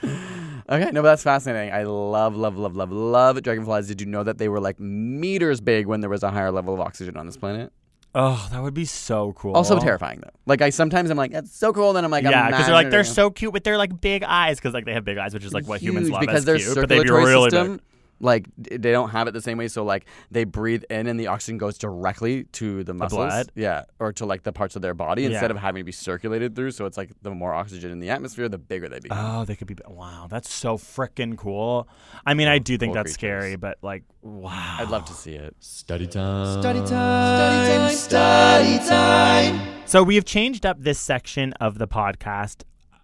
[0.71, 1.73] Okay, no, but that's fascinating.
[1.73, 3.87] I love, love, love, love, love dragonflies.
[3.87, 6.73] Did you know that they were like meters big when there was a higher level
[6.73, 7.73] of oxygen on this planet?
[8.15, 9.53] Oh, that would be so cool.
[9.53, 10.31] Also terrifying though.
[10.45, 11.93] Like I sometimes I'm like, that's so cool.
[11.93, 14.59] Then I'm like, yeah, because they're like they're so cute with their like big eyes,
[14.59, 16.57] because like they have big eyes, which is like what humans love because as their
[16.57, 17.81] cute, but they'd be circulatory really system, big.
[18.21, 19.67] Like they don't have it the same way.
[19.67, 23.25] So like they breathe in and the oxygen goes directly to the muscles.
[23.27, 23.51] blood?
[23.55, 25.55] Yeah, or to like the parts of their body instead Yeah.
[25.55, 26.71] of having to be circulated through.
[26.71, 29.17] So it's like the more oxygen in the atmosphere, the bigger they become.
[29.41, 29.75] Oh, they could be.
[29.87, 31.87] Wow, that's so freaking cool.
[32.25, 33.41] I mean, I do think cool that's creatures.
[33.43, 34.77] scary, but like, wow.
[34.79, 35.55] I'd love to see it.
[35.59, 36.61] Study time.
[36.61, 37.89] Study time.
[37.91, 38.87] Study time.
[38.87, 39.87] Study time.
[39.87, 42.63] So we have changed up this section of the podcast.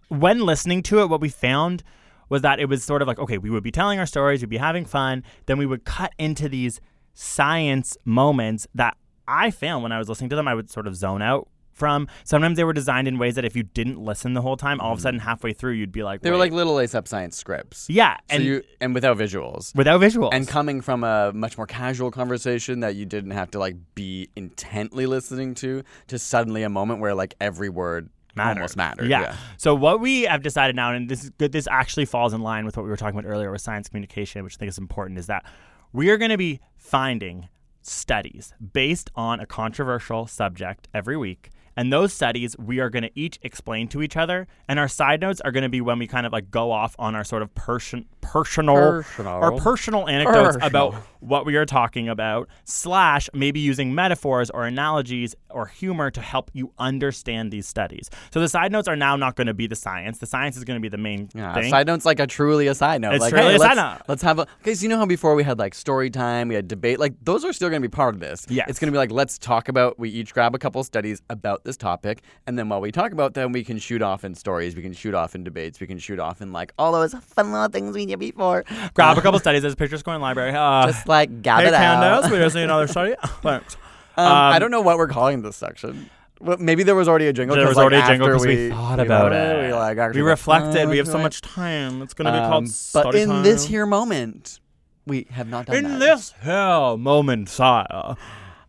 [0.09, 1.83] When listening to it, what we found
[2.29, 4.49] was that it was sort of like, okay, we would be telling our stories, we'd
[4.49, 6.79] be having fun, then we would cut into these
[7.13, 8.95] science moments that
[9.27, 12.07] I found when I was listening to them, I would sort of zone out from.
[12.23, 14.91] Sometimes they were designed in ways that if you didn't listen the whole time, all
[14.91, 15.03] of a mm.
[15.03, 17.87] sudden halfway through, you'd be like, They were "Wait." like little ASAP Science scripts.
[17.89, 19.73] yeah, So and you and without visuals.
[19.75, 20.31] without visuals.
[20.33, 24.29] And coming from a much more casual conversation that you didn't have to like be
[24.35, 28.09] intently listening to, to suddenly a moment where like every word
[28.39, 29.09] almost mattered.
[29.09, 29.35] Yeah.
[29.57, 32.65] So what we have decided now, and this is good, this actually falls in line
[32.65, 35.19] with what we were talking about earlier with science communication, which I think is important,
[35.19, 35.45] is that
[35.93, 37.49] we are going to be finding
[37.81, 41.49] studies based on a controversial subject every week.
[41.75, 44.47] And those studies we are going to each explain to each other.
[44.67, 46.95] And our side notes are going to be when we kind of like go off
[46.97, 49.33] on our sort of person, personal, Personal.
[49.33, 50.67] our personal anecdotes Personal.
[50.67, 56.21] about what we are talking about, slash maybe using metaphors or analogies or humor to
[56.21, 58.09] help you understand these studies.
[58.31, 60.19] So the side notes are now not going to be the science.
[60.19, 61.69] The science is going to be the main Yeah, thing.
[61.69, 63.13] side note's like a truly a side note.
[63.13, 64.01] It's like, truly hey, a side let's, note.
[64.07, 66.67] Let's have a because you know how before we had like story time, we had
[66.67, 66.99] debate.
[66.99, 68.45] Like those are still going to be part of this.
[68.49, 69.97] Yeah, it's going to be like let's talk about.
[69.97, 73.33] We each grab a couple studies about this topic, and then while we talk about
[73.33, 74.75] them, we can shoot off in stories.
[74.75, 75.79] We can shoot off in debates.
[75.79, 78.63] We can shoot off in like all those fun little things we did before.
[78.93, 79.61] Grab a couple studies.
[79.61, 80.51] There's pictures going library.
[80.51, 82.31] Uh, Just like gather hey, it out.
[82.31, 83.15] We just need another study.
[83.41, 83.75] Thanks.
[84.15, 86.09] Um, I don't know what we're calling this section.
[86.39, 87.55] Well, maybe there was already a jingle.
[87.55, 89.67] There was like, already a jingle because we, thought about it.
[89.67, 90.81] We like actually we like, reflected.
[90.85, 92.01] "Oh, we have so much time.
[92.01, 93.43] It's going to be Um, called but in time.
[93.43, 94.59] this here moment,
[95.05, 95.99] we have not done in that.
[95.99, 98.15] this hell moment, sire.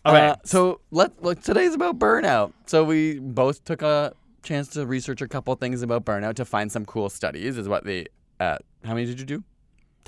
[0.06, 0.28] Okay.
[0.28, 1.42] Uh, so let look.
[1.42, 2.52] Today's about burnout.
[2.66, 6.72] So we both took a chance to research a couple things about burnout to find
[6.72, 7.58] some cool studies.
[7.58, 8.08] Is what the
[8.40, 9.44] uh, how many did you do?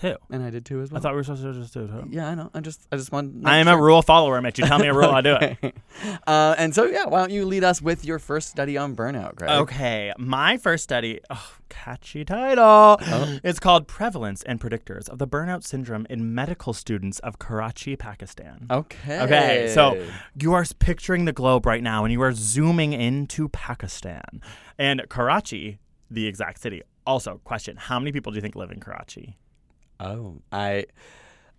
[0.01, 0.17] two.
[0.31, 0.99] And I did two as well.
[0.99, 2.09] I thought we were supposed to just do two.
[2.11, 2.51] Yeah, I know.
[2.55, 3.47] I just I just want.
[3.47, 4.59] I am a rule follower, Mitch.
[4.59, 5.75] You tell me a rule, I do it.
[6.27, 9.37] uh, and so yeah, why don't you lead us with your first study on burnout,
[9.37, 9.51] Greg?
[9.51, 12.99] Okay, my first study, oh, catchy title.
[13.01, 13.39] Oh.
[13.45, 18.67] It's called Prevalence and Predictors of the Burnout Syndrome in Medical Students of Karachi, Pakistan.
[18.71, 19.21] Okay.
[19.21, 20.03] Okay, so
[20.41, 24.41] you are picturing the globe right now and you are zooming into Pakistan.
[24.79, 25.79] And Karachi,
[26.11, 26.83] the exact city.
[27.07, 29.37] Also, question How many people do you think live in Karachi?
[29.99, 30.87] Oh, I.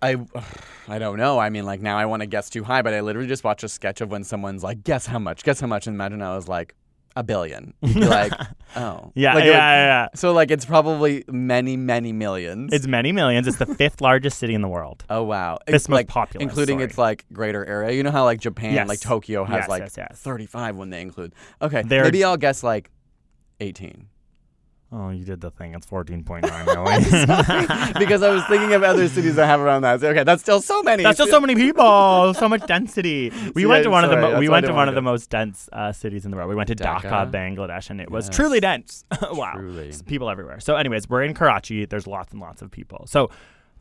[0.04, 0.18] I,
[0.88, 1.38] I don't know.
[1.40, 3.64] I mean, like now I want to guess too high, but I literally just watched
[3.64, 5.44] a sketch of when someone's like, "Guess how much?
[5.44, 6.74] Guess how much?" And imagine I was like,
[7.16, 7.76] "A billion.
[7.84, 8.32] You'd be like,
[8.76, 10.08] "Oh, Yeah, Like, yeah, would- yeah, yeah.
[10.16, 12.74] So like it's probably many, many millions.
[12.74, 13.48] It's many millions.
[13.48, 15.06] It's the fifth largest city in the world.
[15.10, 16.86] oh wow, It's, most like populous, including sorry.
[16.86, 17.92] its like greater area.
[17.96, 18.88] You know how like Japan, Yes.
[18.88, 20.18] like Tokyo has Yes, like yes.
[20.20, 21.36] 35 when they include.
[21.62, 22.90] Okay, They're- maybe I'll guess like
[23.60, 24.08] 18
[24.94, 25.74] Oh, you did the thing.
[25.74, 27.94] It's 14.9 million.
[28.00, 30.02] because I was thinking of other cities that have around that.
[30.02, 31.02] So, okay, that's still so many.
[31.04, 33.32] That's just so many people, so much density.
[33.56, 35.30] We See, went to one of the mo- we went to one of the most
[35.30, 36.50] dense uh, cities in the world.
[36.50, 37.32] We went to Dhaka, Dhaka?
[37.32, 38.36] Bangladesh, and it was Yes.
[38.36, 39.06] truly dense.
[39.32, 39.94] wow, Truly.
[40.08, 40.60] People everywhere.
[40.60, 41.86] So, anyways, we're in Karachi.
[41.86, 43.06] There's lots and lots of people.
[43.08, 43.30] So,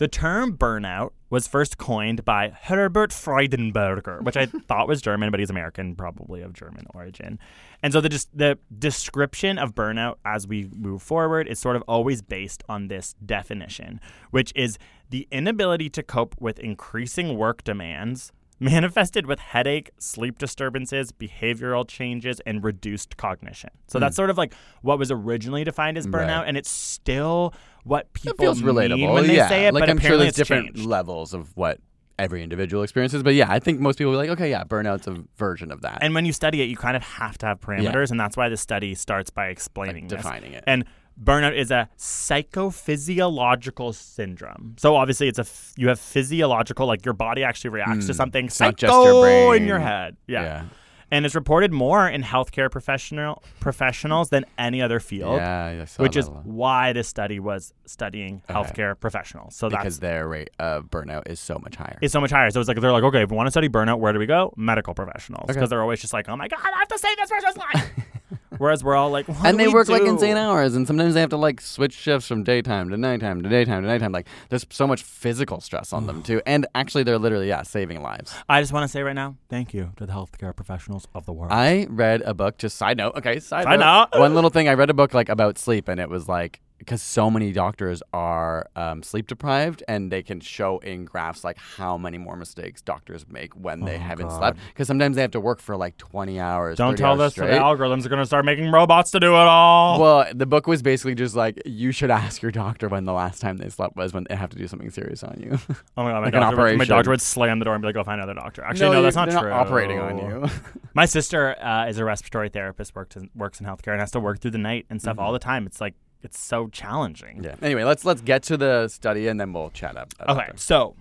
[0.00, 5.40] The term burnout was first coined by Herbert Freudenberger, which I thought was German, but
[5.40, 7.38] he's American, probably of German origin.
[7.82, 12.22] And so the the description of burnout as we move forward is sort of always
[12.22, 14.78] based on this definition, which is
[15.10, 22.40] the inability to cope with increasing work demands manifested with headache, sleep disturbances, behavioral changes,
[22.46, 23.70] and reduced cognition.
[23.88, 26.30] So that's sort of like what was originally defined as burnout, Hmm.
[26.40, 26.48] Right.
[26.48, 29.12] and it's still what people It feels relatable.
[29.14, 29.48] when they yeah.
[29.48, 30.86] say it, like but I'm sure apparently there's it's different changed.
[30.88, 31.78] levels of what
[32.18, 33.22] every individual experiences.
[33.22, 35.98] But yeah, I think most people are like, okay, yeah, burnout's a version of that.
[36.02, 38.50] And when you study it, you kind of have to have parameters, and that's why
[38.50, 40.18] the study starts by explaining this.
[40.18, 40.62] defining it.
[40.66, 40.84] And
[41.22, 44.74] burnout is a psychophysiological syndrome.
[44.78, 48.44] So obviously, it's a f- you have physiological, like your body actually reacts to something
[48.44, 48.46] Hmm.
[48.46, 49.62] not psycho just your brain.
[49.62, 50.16] in your head.
[50.26, 50.42] Yeah.
[50.42, 50.64] Yeah.
[51.12, 55.38] And it's reported more in healthcare professional professionals than any other field.
[55.38, 56.46] yeah, Which is lot.
[56.46, 59.56] why this study was studying healthcare professionals.
[59.56, 61.98] So because their rate of burnout is so much higher.
[62.00, 62.48] it's so much higher.
[62.50, 64.26] So it's like they're like, okay, if we want to study burnout, where do we
[64.26, 64.54] go?
[64.56, 65.66] Medical professionals, because Okay.
[65.70, 67.90] they're always just like, oh my god, I have to save this person's life.
[68.58, 71.30] Whereas we're all like, and do they work like insane hours, and sometimes they have
[71.30, 74.12] to like switch shifts from daytime to nighttime to daytime to nighttime.
[74.12, 78.02] Like, there's so much physical stress on them too, and actually, they're literally yeah saving
[78.02, 78.34] lives.
[78.48, 81.32] I just want to say right now, thank you to the healthcare professionals of the
[81.32, 81.52] world.
[81.52, 82.58] I read a book.
[82.58, 84.08] Just side note, okay, side, Side note.
[84.12, 84.20] note.
[84.20, 84.68] One little thing.
[84.68, 88.02] I read a book like about sleep, and it was like because so many doctors
[88.14, 92.80] are um, sleep deprived, and they can show in graphs like how many more mistakes
[92.80, 94.58] doctors make when they haven't slept.
[94.68, 96.78] Because sometimes they have to work for like 20 hours.
[96.78, 100.00] Don't tell to the algorithms are going to start making robots to do it all.
[100.00, 103.40] Well, the book was basically just like you should ask your doctor when the last
[103.40, 105.58] time they slept was when they have to do something serious on you.
[105.98, 107.88] oh my god, my, like doctor, would- my doctor would slam the door and be
[107.88, 109.52] like, "Go find another doctor." Actually, no, you- that's not they're true.
[109.52, 110.48] operating on you.
[110.94, 114.18] My sister uh, is a respiratory therapist, works in, works in healthcare, and has to
[114.18, 115.64] work through the night and stuff all the time.
[115.66, 117.42] It's like it's so challenging.
[117.44, 117.54] Yeah.
[117.62, 120.12] Anyway, let's let's get to the study and then we'll chat up.
[120.28, 120.60] Okay, it.
[120.60, 120.96] so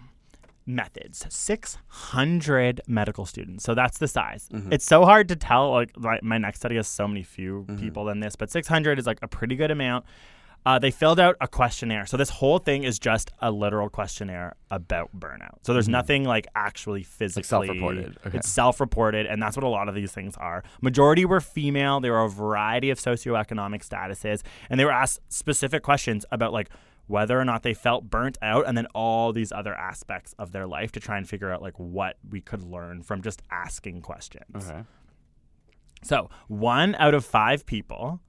[0.65, 4.71] methods 600 medical students so that's the size Mm-hmm.
[4.71, 7.77] it's so hard to tell like my, my next study has so many few Mm-hmm.
[7.77, 10.05] people than this but 600 is like a pretty good amount
[10.65, 14.55] uh, they filled out a questionnaire so this whole thing is just a literal questionnaire
[14.69, 18.17] about burnout so there's nothing like actually physically self-reported.
[18.27, 18.37] Okay.
[18.37, 22.11] it's self-reported and that's what a lot of these things are majority were female There
[22.11, 26.69] were a variety of socioeconomic statuses and they were asked specific questions about like
[27.07, 30.67] whether or not they felt burnt out and then all these other aspects of their
[30.67, 34.69] life to try and figure out like what we could learn from just asking questions
[34.69, 34.83] Okay.
[36.03, 38.19] so one out of five people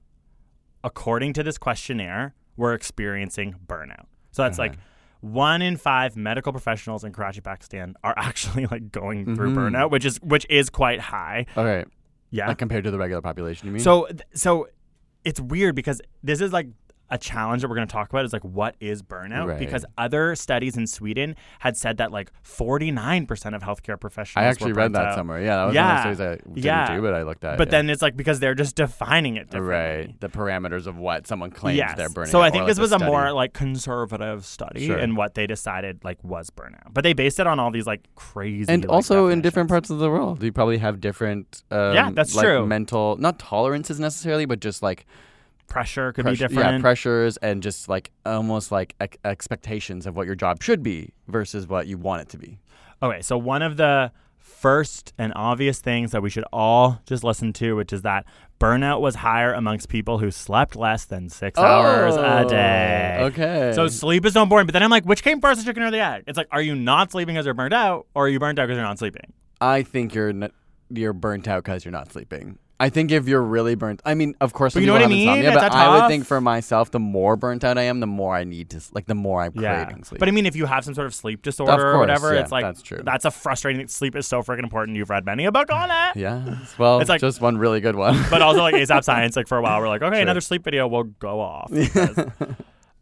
[0.83, 4.69] according to this questionnaire were experiencing burnout so that's uh-huh.
[4.69, 4.77] like
[5.21, 9.75] one in five medical professionals in Karachi, Pakistan are actually like going through mm-hmm.
[9.75, 11.45] burnout, which is which is quite high.
[11.55, 11.85] Okay.
[12.31, 12.47] Yeah.
[12.47, 13.83] Like compared to the regular population, you mean?
[13.83, 14.67] So th- so
[15.23, 16.67] it's weird because this is like
[17.11, 19.59] a challenge that we're going to talk about is like what is burnout Right.
[19.59, 24.73] because other studies in Sweden had said that like 49% of healthcare professionals I actually
[24.73, 25.15] read that out.
[25.15, 25.41] somewhere.
[25.41, 25.87] Yeah, that was yeah.
[26.05, 26.95] one of those studies I didn't yeah.
[26.95, 27.57] do, but I looked at.
[27.57, 27.71] But yeah.
[27.71, 30.07] then it's like because they're just defining it differently.
[30.07, 31.97] right, the parameters of what someone claims Yes.
[31.97, 32.31] they're burning.
[32.31, 33.11] So I think like, this the was a study.
[33.11, 34.97] more like conservative study Sure.
[34.97, 36.93] and what they decided like was burnout.
[36.93, 39.89] But they based it on all these like crazy and like, also in different parts
[39.89, 41.63] of the world, you probably have different.
[41.71, 42.65] Um, Yeah, that's like, true.
[42.65, 45.05] Mental, not tolerances necessarily, but just like
[45.71, 46.77] pressure could pressure- be different.
[46.77, 51.13] Yeah, pressures and just like almost like ex- expectations of what your job should be
[51.27, 52.59] versus what you want it to be.
[53.01, 57.51] Okay, so one of the first and obvious things that we should all just listen
[57.53, 58.25] to, which is that
[58.59, 63.17] burnout was higher amongst people who slept less than six oh, hours a day.
[63.21, 63.71] Oh, Okay.
[63.73, 64.67] So sleep is so important.
[64.67, 66.25] But then I'm like, which came first, the chicken or the egg?
[66.27, 68.67] It's like, are you not sleeping because you're burnt out, or are you burnt out
[68.67, 69.33] because you're not sleeping?
[69.59, 70.51] I think you're n-
[70.89, 72.59] you're burnt out because you're not sleeping.
[72.81, 75.07] I think if you're really burnt, I mean, of course, But you know what I
[75.07, 75.27] mean?
[75.27, 76.09] insomnia, but I would tough.
[76.09, 79.05] think for myself, the more burnt out I am, the more I need to, like,
[79.05, 80.17] the more I'm craving sleep.
[80.19, 82.39] But I mean, if you have some sort of sleep disorder or course, whatever, yeah,
[82.41, 83.01] it's like that's true.
[83.03, 83.87] That's a frustrating.
[83.87, 84.97] Sleep is so freaking important.
[84.97, 86.19] You've read many a book on it.
[86.19, 88.17] yeah, well, It's like- just one really good one.
[88.31, 89.35] but also like ASAP Science.
[89.35, 91.69] Like for a while, we're like, okay, another sleep video will go off.
[91.71, 92.17] because-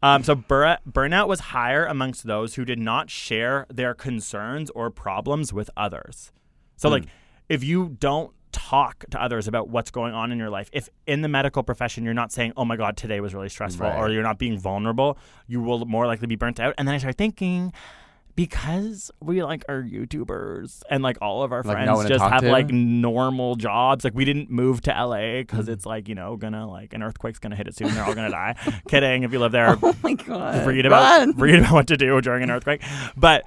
[0.04, 4.90] um, so bur- burnout was higher amongst those who did not share their concerns or
[4.90, 6.32] problems with others.
[6.78, 7.06] So like,
[7.50, 11.22] if you don't talk to others about what's going on in your life, if in
[11.22, 14.24] the medical profession you're not saying, "Oh my God, today was really stressful," or you're
[14.24, 16.74] not being vulnerable, you will more likely be burnt out.
[16.78, 17.74] And then I started thinking.
[18.36, 22.40] Because we like are YouTubers and like all of our Like, friends to just have
[22.42, 22.50] to?
[22.50, 24.06] like normal jobs.
[24.06, 25.74] Like we didn't move to LA because Mm-hmm.
[25.74, 27.94] it's like you know gonna like an earthquake's gonna hit it soon.
[27.94, 28.56] They're all gonna die.
[28.88, 29.24] Kidding.
[29.24, 31.32] If you live there, oh my god, read about Run!
[31.38, 32.82] read about what to do during an earthquake.
[33.18, 33.46] But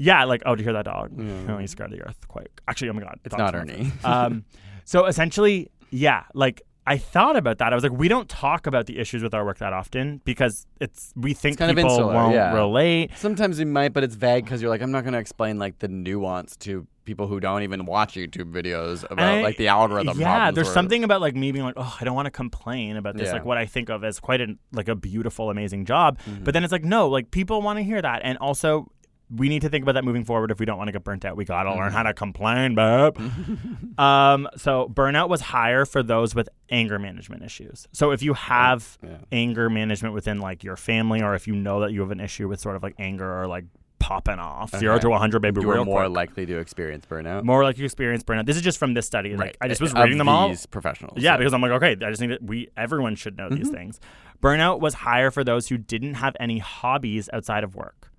[0.00, 1.12] yeah, like oh, do you hear that dog?
[1.48, 2.60] Oh, he's scared the earthquake.
[2.68, 3.92] Actually, oh my god, It's not Ernie.
[4.04, 4.44] um,
[4.84, 7.72] so essentially, yeah, like I thought about that.
[7.72, 10.66] I was like, we don't talk about the issues with our work that often because
[10.80, 12.54] it's we think kind of people insular, won't yeah.
[12.54, 13.10] relate.
[13.16, 15.78] Sometimes you might, but it's vague because you're like, I'm not going to explain like
[15.80, 20.18] the nuance to people who don't even watch YouTube videos about I- like the algorithm.
[20.18, 23.16] Yeah, there's something about like me being like, oh, I don't want to complain about
[23.16, 23.34] this, Yeah.
[23.34, 26.18] like what I think of as quite a like a beautiful, amazing job.
[26.20, 26.44] Mm-hmm.
[26.44, 28.90] But then it's like, no, like people want to hear that, and also
[29.34, 30.50] we need to think about that moving forward.
[30.50, 32.16] If we don't want to get burnt out, we gotta learn how to mm-hmm.
[32.16, 33.16] complain, babe.
[33.98, 37.86] um, so burnout was higher for those with anger management issues.
[37.92, 39.18] So if you have Yeah.
[39.30, 42.48] anger management within like your family, or if you know that you have an issue
[42.48, 43.64] with sort of like anger or like
[44.00, 45.02] popping off zero Okay.
[45.02, 46.16] to 100 baby You're real more quick.
[46.16, 47.44] likely to experience burnout.
[47.44, 49.92] more like you experience burnout this is just from this study like i just was
[49.92, 51.18] Of reading them all these professionals.
[51.18, 53.76] yeah because i'm like okay i just need to we everyone should know these mm-hmm.
[53.76, 54.00] things
[54.42, 58.09] burnout was higher for those who didn't have any hobbies outside of work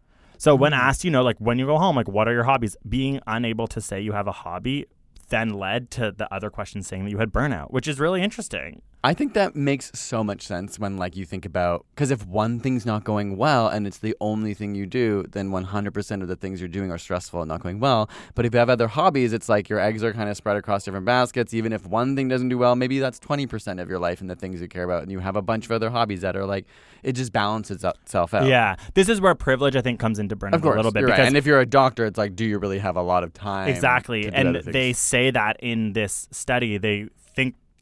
[0.41, 0.81] so when mm-hmm.
[0.81, 2.75] asked you know like when you go home like what are your hobbies?
[2.89, 4.87] Being unable to say you have a hobby
[5.29, 8.81] then led to the other question saying that you had burnout which is really interesting
[9.03, 12.59] I think that makes so much sense when like you think about because if one
[12.59, 16.35] thing's not going well and it's the only thing you do, then 100% of the
[16.35, 18.09] things you're doing are stressful and not going well.
[18.35, 20.83] But if you have other hobbies, it's like your eggs are kind of spread across
[20.83, 21.51] different baskets.
[21.53, 24.35] Even if one thing doesn't do well, maybe that's 20% of your life and the
[24.35, 26.67] things you care about, and you have a bunch of other hobbies that are like
[27.01, 28.45] it just balances itself out.
[28.45, 31.09] yeah this is where privilege i think comes into Of course, a little bit you're
[31.09, 31.15] right.
[31.15, 33.33] because and if you're a doctor, it's like, do you really have a lot of
[33.33, 33.69] time?
[33.69, 34.29] Exactly.
[34.31, 37.07] And they say that in this study, they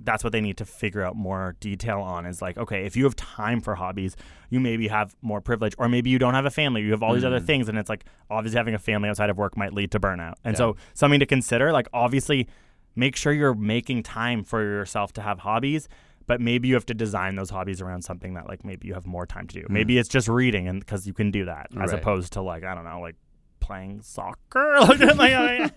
[0.01, 3.03] that's what they need to figure out more detail on is like, okay, if you
[3.03, 4.15] have time for hobbies,
[4.49, 7.13] you maybe have more privilege, or maybe you don't have a family, you have all
[7.13, 7.27] these Mm.
[7.27, 7.67] other things.
[7.67, 10.35] And it's like, obviously, having a family outside of work might lead to burnout.
[10.45, 12.47] And so, something to consider, like, obviously,
[12.95, 15.89] make sure you're making time for yourself to have hobbies.
[16.27, 19.07] But maybe you have to design those hobbies around something that, like, maybe you have
[19.07, 19.65] more time to do.
[19.67, 21.79] Maybe it's just reading, and because you can do that, as Mm.
[21.79, 21.93] Right.
[22.01, 23.15] opposed to like, I don't know, like
[23.59, 24.77] playing soccer.
[24.79, 25.71] Like, like,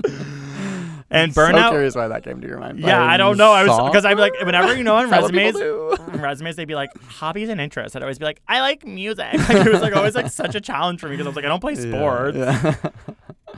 [1.10, 2.80] and So curious why that came to your mind.
[2.80, 3.52] yeah, I don't know.
[3.52, 5.60] I was because I'd be like, whenever you know on Is resumes, people
[5.96, 5.96] do?
[6.12, 7.96] on resumes they'd be like hobbies and interests.
[7.96, 9.32] I'd always be like, I like music.
[9.32, 11.44] Like, it was like always like such a challenge for me because I was like,
[11.44, 12.36] I don't play sports.
[12.36, 12.74] Yeah.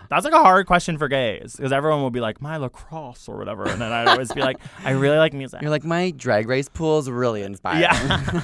[0.09, 3.37] That's like a hard question for gays because everyone will be like, my lacrosse or
[3.37, 5.61] whatever, and then I'd always be like, I really like music.
[5.63, 7.83] You're like, my drag race pool's really inspiring.
[7.83, 8.43] Yeah.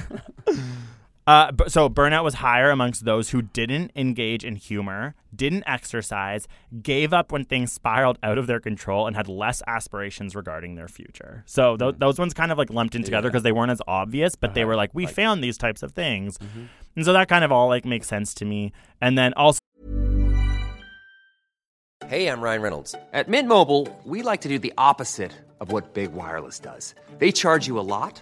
[1.27, 6.47] Uh, bu- so burnout was higher amongst those who didn't engage in humor, didn't exercise,
[6.81, 10.87] gave up when things spiraled out of their control, and had less aspirations regarding their
[10.87, 11.43] future.
[11.45, 11.99] So th- hmm.
[11.99, 14.61] those ones kind of like lumped in together because they weren't as obvious, but they
[14.61, 14.69] uh-huh.
[14.69, 16.63] were like, we found these types of things, mm-hmm.
[16.95, 18.71] and so that kind of all like makes sense to me.
[19.01, 19.59] And then also.
[22.07, 22.95] Hey, I'm Ryan Reynolds.
[23.11, 26.95] At Mint Mobile, we like to do the opposite of what Big Wireless does.
[27.17, 28.21] They charge you a lot,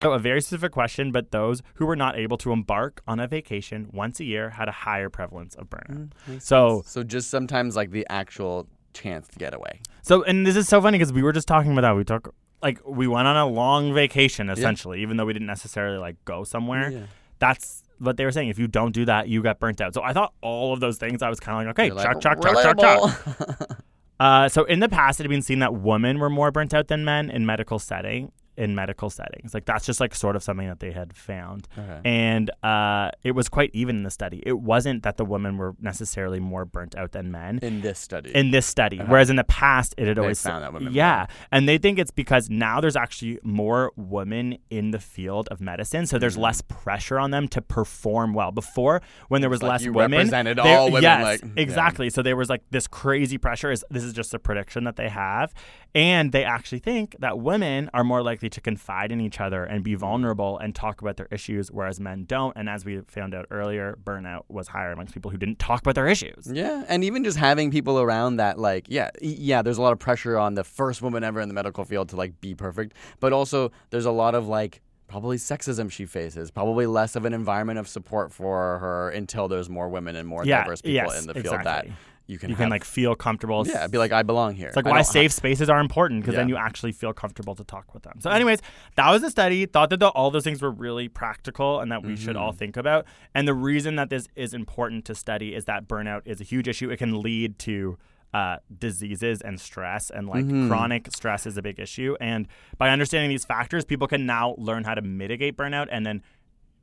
[0.00, 3.26] So a very specific question, but those who were not able to embark on a
[3.26, 6.12] vacation once a year had a higher prevalence of burnout.
[6.40, 9.80] so, So just sometimes like the actual chance to get away.
[10.02, 11.96] so, and this is so funny because we were just talking about that.
[11.96, 12.32] We took
[12.62, 16.44] like we went on a long vacation essentially, even though we didn't necessarily like go
[16.44, 16.90] somewhere.
[16.92, 17.00] Yeah.
[17.40, 18.50] That's what they were saying.
[18.50, 19.94] If you don't do that, you get burnt out.
[19.94, 21.22] So I thought all of those things.
[21.22, 22.76] I was kind of like, okay, like, check, check, check, check.
[22.76, 23.80] relatable.
[24.20, 26.88] Uh, so in the past, it had been seen that women were more burnt out
[26.88, 28.32] than men in medical setting.
[28.58, 32.00] In medical settings, like that's just like sort of something that they had found, Okay.
[32.04, 34.42] and uh, it was quite even in the study.
[34.44, 38.32] It wasn't that the women were necessarily more burnt out than men In this study.
[38.34, 40.92] in this study, whereas in the past it had They always found that women were.
[40.96, 45.60] yeah, and they think it's because now there's actually more women in the field of
[45.60, 48.50] medicine, so there's less pressure on them to perform well.
[48.50, 51.62] Before, when there was like less women, represented all women, yes, like- yeah.
[51.62, 52.10] exactly.
[52.10, 53.70] So there was like this crazy pressure.
[53.70, 55.54] Is this is just a prediction that they have,
[55.94, 59.82] and they actually think that women are more likely to confide in each other and
[59.82, 60.00] be mm-hmm.
[60.00, 62.56] vulnerable and talk about their issues, whereas men don't.
[62.56, 65.94] And as we found out earlier, burnout was higher amongst people who didn't talk about
[65.94, 66.50] their issues.
[66.50, 69.98] Yeah, and even just having people around that, like, yeah, yeah, there's a lot of
[69.98, 73.32] pressure on the first woman ever in the medical field to like be perfect, but
[73.32, 77.78] also there's a lot of like probably sexism she faces, probably less of an environment
[77.78, 81.26] of support for her until there's more women and more Yeah, diverse people yes, in
[81.26, 81.94] the field that exactly.
[82.28, 83.66] You can You have, can like feel comfortable.
[83.66, 84.68] yeah, be like I belong here.
[84.68, 87.64] It's like I why safe spaces are important because then you actually feel comfortable to
[87.64, 88.20] talk with them.
[88.20, 88.60] So, anyways,
[88.96, 89.66] that was the study.
[89.66, 92.44] Thought that the, all those things were really practical and that we should Mm-hmm.
[92.44, 93.06] all think about.
[93.34, 96.68] And the reason that this is important to study is that burnout is a huge
[96.68, 96.90] issue.
[96.90, 97.98] It can lead to
[98.34, 100.68] uh, diseases and stress, and like Mm-hmm.
[100.68, 102.14] chronic stress is a big issue.
[102.20, 105.88] And by understanding these factors, people can now learn how to mitigate burnout.
[105.90, 106.22] And then,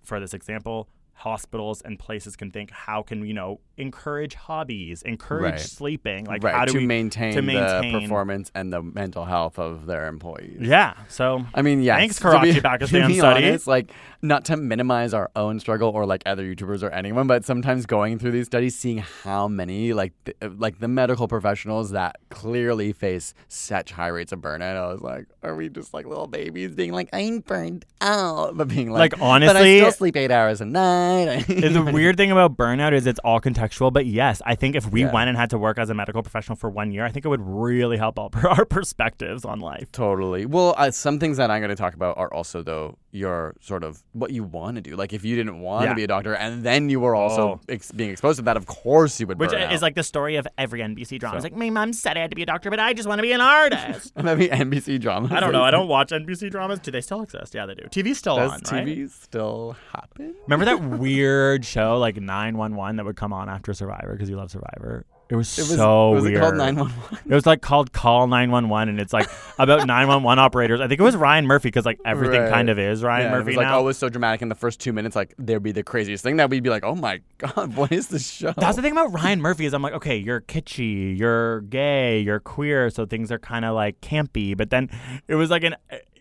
[0.04, 5.02] for this example, hospitals and places can think how can we you know encourage hobbies
[5.02, 5.60] encourage Right.
[5.60, 9.26] sleeping like right how do to we maintain, to maintain the performance and the mental
[9.26, 10.58] health of their employees.
[10.62, 13.92] yeah so I mean, yeah Thanks, to be- Karachi to Pakistan honest, like,
[14.22, 18.18] not to minimize our own struggle or like other YouTubers or anyone, but sometimes going
[18.20, 23.34] through these studies, seeing how many like th- like the medical professionals that clearly face
[23.48, 26.92] such high rates of burnout, I was like, are we just like little babies being
[26.92, 30.66] like, I'm burned out, but being like, Like, but I still sleep eight hours a
[30.66, 31.05] night.
[31.06, 35.02] The weird thing about burnout is it's all contextual but yes i think if we
[35.02, 35.12] Yeah.
[35.12, 37.30] went and had to work as a medical professional for one year i think it
[37.30, 40.46] would really help our, our perspectives on life Totally.
[40.46, 43.84] Well, uh, some things that I'm going to talk about are also though your sort
[43.84, 44.96] of what you want to do.
[44.96, 47.60] Like if you didn't want to be a doctor and then you were also Oh.
[47.70, 49.40] ex- being exposed to that, of course you would.
[49.40, 49.82] which is out.
[49.82, 52.30] like the story of every nbc drama So- it's like my mom said i had
[52.32, 55.30] to be a doctor but i just want to be an artist maybe NBC drama.
[55.34, 57.84] i don't know i don't watch nbc dramas do they still exist yeah they do
[57.90, 60.36] tv's still Does on TV right still happen?
[60.48, 64.52] remember that weird show like 911 that would come on after survivor because you love
[64.52, 67.20] survivor it was, It was, so was weird it called 911?
[67.30, 70.80] It was like called Call 911, and it's like about 911 operators.
[70.82, 72.52] I think it was Ryan Murphy because like everything Right.
[72.52, 74.80] kind of is Ryan yeah, it Murphy was like always so dramatic in the first
[74.80, 75.16] two minutes.
[75.16, 78.08] Like there'd be the craziest thing that we'd be like, "Oh my god, what is
[78.08, 81.62] this show?" That's the thing about Ryan Murphy is I'm like, okay, you're kitschy, you're
[81.62, 84.56] gay, you're queer, so things are kind of like campy.
[84.56, 84.90] But then
[85.28, 85.76] it was like an,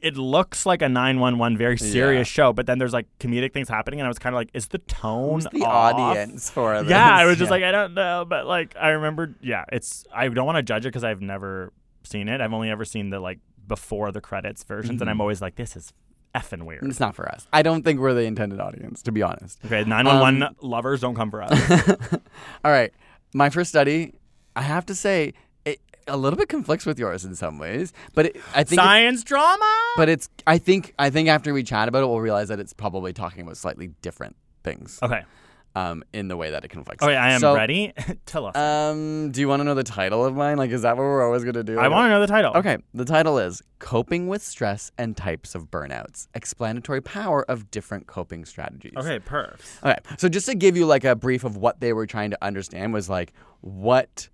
[0.05, 3.99] it looks like a 911 very serious show, but then there's like comedic things happening,
[4.01, 5.95] and I was kind of like, is the tone Who's the off?
[5.95, 6.91] audience for this?
[6.91, 7.51] Yeah, I was just Yeah.
[7.51, 10.85] like, I don't know, but like I remember, yeah, it's I don't want to judge
[10.85, 11.73] it because I've never
[12.05, 12.41] seen it.
[12.41, 15.03] I've only ever seen the like before the credits versions, Mm-hmm.
[15.03, 15.93] and I'm always like, this is
[16.35, 16.85] effing weird.
[16.85, 17.47] it's not for us.
[17.53, 19.59] I don't think we're the intended audience, to be honest.
[19.65, 21.53] Okay, 911 Um, lovers don't come for us.
[22.65, 22.93] All right,
[23.33, 24.15] my first study,
[24.57, 25.33] I have to say,
[26.09, 28.81] a little bit conflicts with yours in some ways, but it, I think.
[28.81, 29.93] it- Science drama.
[29.97, 30.29] but it's.
[30.47, 30.95] I think.
[30.99, 33.89] I think after we chat about it, we'll realize that it's probably talking about slightly
[34.03, 34.99] different things.
[35.03, 35.23] Okay.
[35.77, 37.03] Um, in the way that it conflicts.
[37.03, 37.93] Okay, I am So, ready.
[38.27, 38.55] Tell us.
[38.55, 40.57] Um, do you want to know the title of mine?
[40.57, 41.81] Like, is that what we're always gonna do?
[41.81, 42.53] I want to know the title.
[42.55, 48.07] Okay, the title is Coping with Stress and Types of Burnouts Explanatory Power of Different
[48.07, 48.93] Coping Strategies.
[48.97, 49.83] Okay, perfs.
[49.83, 52.39] Okay, so just to give you like a brief of what they were trying to
[52.41, 54.29] understand was like what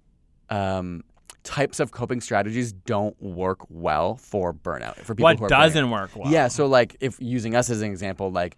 [0.51, 1.05] um,
[1.43, 5.91] types of coping strategies don't work well for burnout for people What doesn't out.
[5.91, 6.31] work well?
[6.31, 8.57] Yeah, so like if using us as an example, like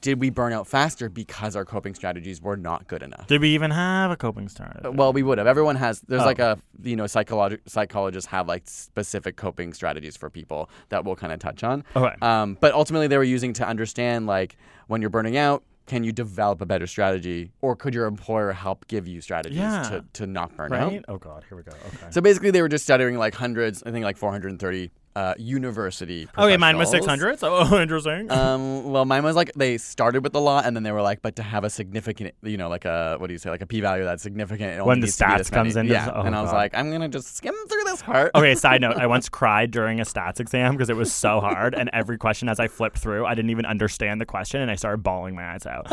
[0.00, 3.26] did we burn out faster because our coping strategies were not good enough?
[3.26, 4.88] Did we even have a coping strategy?
[4.88, 5.48] Well, we would have.
[5.48, 6.00] Everyone has.
[6.02, 6.26] There's Oh.
[6.26, 11.16] like a you know psychologi- psychologists have like specific coping strategies for people that we'll
[11.16, 11.82] kind of touch on.
[11.96, 12.14] Okay.
[12.22, 14.56] Um, but ultimately, they were using to understand like
[14.86, 18.86] when you're burning out, can you develop a better strategy, or could your employer help
[18.86, 19.82] give you strategies Yeah.
[19.90, 20.92] to to not burn out?
[21.08, 21.72] Oh God, here we go.
[21.72, 22.06] Okay.
[22.10, 23.82] So basically, they were just studying like hundreds.
[23.84, 26.28] I think like 430 uh, university.
[26.38, 27.38] okay, mine was 600.
[27.38, 28.30] So oh, interesting.
[28.30, 31.22] Um, well, mine was like they started with the law, and then they were like,
[31.22, 33.66] but to have a significant, you know, like a what do you say, like a
[33.66, 34.84] p-value that's significant.
[34.84, 35.60] When the needs to be stats this many.
[35.64, 36.10] comes into- yeah.
[36.14, 36.56] oh, and I was God.
[36.56, 38.30] like, I'm gonna just skim through this part.
[38.34, 41.74] Okay, side note, I once cried during a stats exam because it was so hard,
[41.74, 44.74] and every question as I flipped through, I didn't even understand the question, and I
[44.74, 45.86] started bawling my eyes out.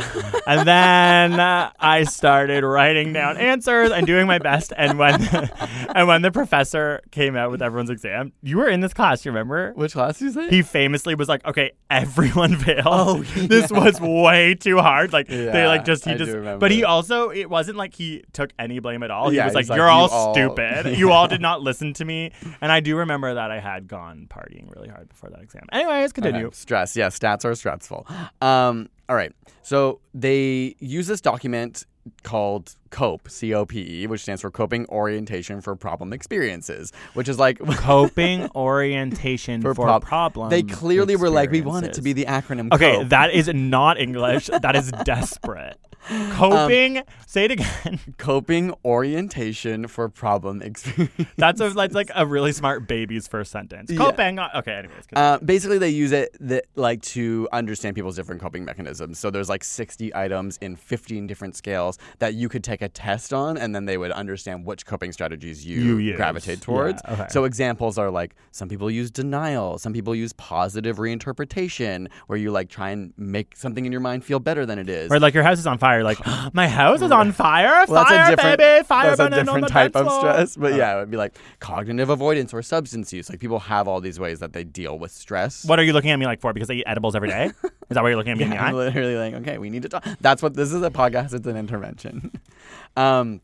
[0.48, 4.74] And then uh, I started writing down answers and doing my best.
[4.78, 5.22] And when
[5.96, 9.32] and when the professor came out with everyone's exam, you were in this class, you
[9.32, 9.74] remember?
[9.76, 10.50] Which class did you say?
[10.50, 12.84] He famously was like, "Okay, everyone failed.
[12.86, 15.14] Oh, this was way too hard.
[15.14, 16.60] Like they like just he I just.
[16.60, 19.30] But he also it wasn't like he took any blame at all.
[19.30, 20.98] He Yeah, was like, he's like, "You're "You all, all-" stupid.
[20.98, 22.32] You all did not listen to me."
[22.62, 25.64] And I do remember that I had gone partying really hard before that exam.
[25.72, 26.48] Anyways, continue.
[26.48, 26.96] Okay, Stress.
[26.96, 28.08] Yeah, stats are stressful.
[28.42, 29.32] Um, all right.
[29.62, 31.86] So they use this document
[32.24, 37.28] called COPE, C O P E, which stands for Coping Orientation for Problem Experiences, which
[37.30, 40.50] is like Coping orientation for, prob- problem.
[40.50, 42.74] They clearly were like, we want it to be the acronym.
[42.74, 43.10] Okay, COPE.
[43.10, 44.48] that is not English.
[44.48, 45.78] that is desperate.
[46.32, 47.02] Coping.
[47.26, 48.00] say it again.
[48.18, 51.12] Coping orientation for problem experience.
[51.38, 53.92] That's a, that's like a really smart baby's first sentence.
[53.96, 54.40] Coping.
[54.40, 54.74] uh, Okay.
[54.74, 55.04] Anyways.
[55.16, 59.20] Uh, basically, they use it that, like to understand people's different coping mechanisms.
[59.20, 63.34] So there's like 60 items in 15 different scales that you could take a test
[63.34, 67.02] on, and then they would understand which coping strategies you, You gravitate towards.
[67.06, 67.26] Yeah, okay.
[67.30, 72.52] So examples are like some people use denial, some people use positive reinterpretation, where you
[72.52, 75.12] like try and make something in your mind feel better than it is.
[75.12, 75.97] Or like your house is on fire.
[76.04, 76.20] Like
[76.54, 77.86] my house is on fire.
[77.88, 78.84] Well, fire, that's a different, baby.
[78.84, 80.56] Fire that's a different type of stress.
[80.56, 83.30] But yeah, it would be like cognitive avoidance or substance use.
[83.30, 85.66] Like people have all these ways that they deal with stress.
[85.66, 86.54] What are you looking at me like for?
[86.54, 87.52] Because I eat edibles every day?
[87.90, 89.84] Is that why you're looking at me in Yeah, I'm literally like, okay, we need
[89.84, 90.06] to talk.
[90.20, 91.34] That's what this is a podcast.
[91.34, 92.32] It's an intervention.
[92.98, 93.42] um,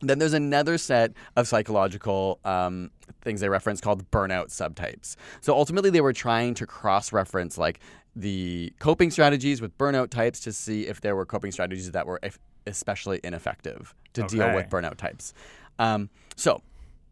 [0.00, 2.90] then there's another set of psychological um,
[3.22, 5.16] things they reference called burnout subtypes.
[5.40, 7.80] So ultimately, they were trying to cross-reference like
[8.16, 12.20] the coping strategies with burnout types to see if there were coping strategies that were
[12.66, 15.34] especially ineffective to deal with burnout types.
[15.78, 16.62] Um, so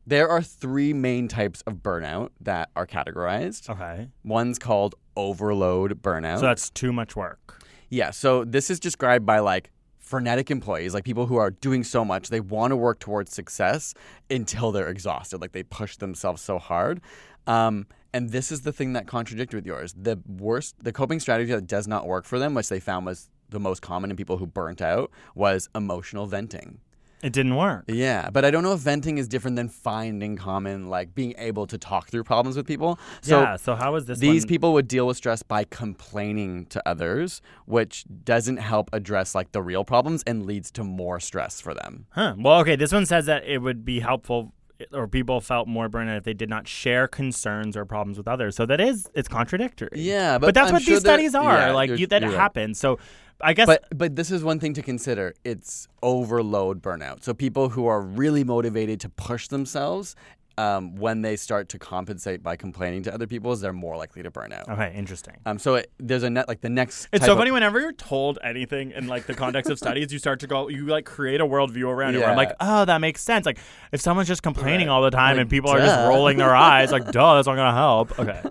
[0.07, 3.69] there are three main types of burnout that are categorized.
[3.69, 4.09] Okay.
[4.25, 6.39] One's called overload burnout.
[6.39, 7.63] So that's too much work.
[7.89, 12.05] Yeah, so this is described by like frenetic employees, like people who are doing so
[12.05, 13.95] much, they want to work towards success
[14.31, 15.41] until they're exhausted.
[15.41, 17.01] Like they push themselves so hard.
[17.47, 19.95] Um, and this is the thing that contradicted with yours.
[19.97, 23.31] The worst, the coping strategy that does not work for them, which they found was
[23.49, 26.81] the most common in people who burnt out, was emotional venting.
[27.23, 27.85] It didn't work.
[27.87, 31.69] Yeah, but I don't know if venting is different than finding common, like being able
[31.69, 32.99] to talk through problems with people.
[33.21, 33.57] So yeah.
[33.57, 34.19] So how is this?
[34.19, 39.37] these one- people would deal with stress by complaining to others, which doesn't help address
[39.37, 42.07] like the real problems and leads to more stress for them.
[42.11, 42.35] Huh.
[42.37, 42.75] Well, okay.
[42.75, 44.53] This one says that it would be helpful,
[44.93, 48.57] or people felt more burnout if they did not share concerns or problems with others.
[48.57, 49.91] So that is it's contradictory.
[49.95, 51.57] Yeah, but, but that's I'm what sure these studies are.
[51.57, 52.79] yeah, like you're- that happens.
[52.79, 52.99] So
[53.41, 53.67] I guess.
[53.67, 55.35] But but this is one thing to consider.
[55.45, 57.23] It's overload burnout.
[57.25, 60.15] So people who are really motivated to push themselves
[60.59, 64.23] um, when they start to compensate by complaining to other people, is they're more likely
[64.23, 64.69] to burn out.
[64.69, 64.93] okay.
[64.95, 65.37] Interesting.
[65.47, 67.09] Um, so it, there's a net like the next.
[67.13, 70.19] It's so of- funny whenever you're told anything in like the context of studies, you
[70.19, 72.19] start to go, you like create a worldview around it.
[72.19, 73.47] Where I'm like, oh, that makes sense.
[73.47, 73.59] Like
[73.93, 74.93] if someone's just complaining Right.
[74.95, 77.57] all the time Like, and people are just rolling their eyes, like, duh, that's not
[77.57, 78.19] gonna help.
[78.19, 78.43] Okay.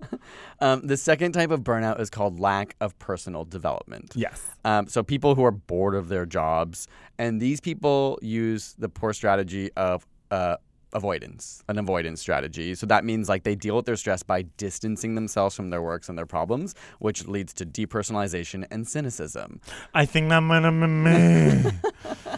[0.64, 4.12] Um, the second type of burnout is called lack of personal development.
[4.16, 4.46] Yes.
[4.64, 6.88] Um, so people who are bored of their jobs,
[7.18, 10.58] and these people use the poor strategy of uh,
[10.94, 12.76] avoidance, an avoidance strategy.
[12.76, 16.10] So that means like they deal with their stress by distancing themselves from their works
[16.10, 19.62] and their problems, which leads to depersonalization and cynicism.
[19.94, 20.72] I think I'm gonna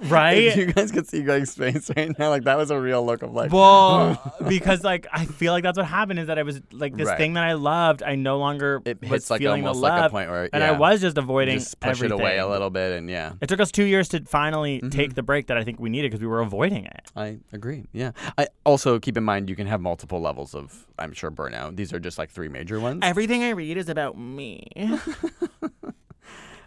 [0.00, 0.06] me.
[0.06, 0.56] If right?
[0.56, 3.32] you guys could see Greg's face right now, like that was a real look of
[3.32, 6.96] like, Well, because like I feel like that's what happened is that I was like
[6.96, 7.16] this Right.
[7.18, 8.02] thing that I loved.
[8.02, 10.48] I no longer It was hits, like, feeling the almost like a love, point where-
[10.52, 12.18] and I was just avoiding just push everything.
[12.18, 13.32] it away a little bit, and yeah.
[13.40, 14.88] It took us two years to finally Mm-hmm.
[14.90, 17.10] take the break that I think we needed because we were avoiding it.
[17.16, 17.86] I agree.
[17.92, 18.12] Yeah.
[18.36, 21.76] I also keep in mind you can have multiple levels of, I'm sure, burnout.
[21.76, 23.00] These are just like three major ones.
[23.02, 24.68] Everything I read is about me.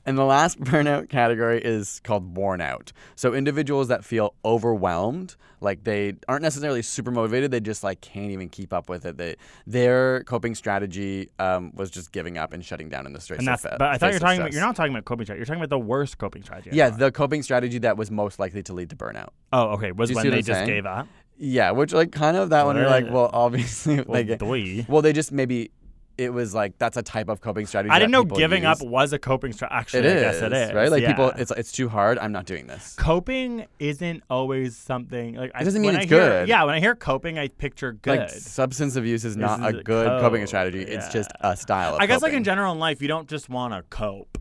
[0.09, 2.91] And the last burnout category is called worn out.
[3.15, 8.31] So individuals that feel overwhelmed, like they aren't necessarily super motivated, they just like can't
[8.31, 9.17] even keep up with it.
[9.17, 9.35] They
[9.67, 13.37] their coping strategy um, was just giving up and shutting down in the straight.
[13.37, 13.61] and that's.
[13.61, 14.51] But I thought you were talking about.
[14.51, 15.41] You're not talking about coping strategy.
[15.41, 16.71] You're talking about the worst coping strategy.
[16.73, 19.29] Yeah, the coping strategy that was most likely to lead to burnout.
[19.53, 19.91] oh, okay.
[19.91, 20.65] Was when they just saying?
[20.67, 21.07] gave up.
[21.41, 24.85] Yeah, which like kind of that one you're like, Well, well, obviously, Well, like, doi.
[24.89, 25.71] well, they just maybe
[26.19, 27.91] it was like that's a type of coping strategy.
[27.91, 28.81] I didn't know giving use.
[28.81, 29.77] up was a coping strategy.
[29.79, 30.73] Actually, It I is, guess it is.
[30.73, 30.91] right?
[30.91, 32.17] Like people, it's it's too hard.
[32.19, 32.93] I'm not doing this.
[32.97, 36.47] coping isn't always something like I- doesn't mean when it's I hear- good.
[36.49, 38.19] Yeah, when I hear coping, I picture good.
[38.19, 40.81] Like substance abuse is not This a is good coping code, strategy.
[40.83, 43.49] It's just a style of I guess like in general in life, you don't just
[43.49, 44.37] want to cope.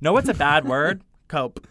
[0.00, 1.02] No, it's a bad word.
[1.28, 1.66] Cope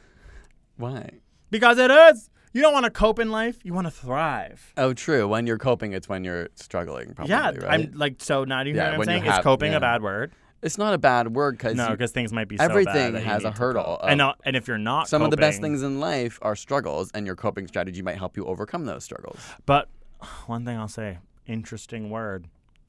[0.78, 1.10] Why?
[1.52, 2.30] because it is.
[2.52, 3.60] You don't want to cope in life.
[3.64, 4.74] You want to thrive.
[4.76, 5.28] Oh, true.
[5.28, 7.14] When you're coping, it's when you're struggling.
[7.14, 7.64] Probably, yeah, right?
[7.66, 8.44] I'm like so.
[8.44, 9.16] Do you Yeah, what I'm when you?
[9.18, 9.78] Is have- coping yeah.
[9.78, 10.32] a bad word?
[10.62, 13.52] it's not a bad word because No, because things might be so everything has a
[13.52, 16.38] hurdle of- and uh, and if you're not, some of the best things in life
[16.42, 19.40] are struggles, and your coping strategy might help you overcome those struggles.
[19.66, 19.88] But
[20.48, 22.48] one thing I'll say, interesting word,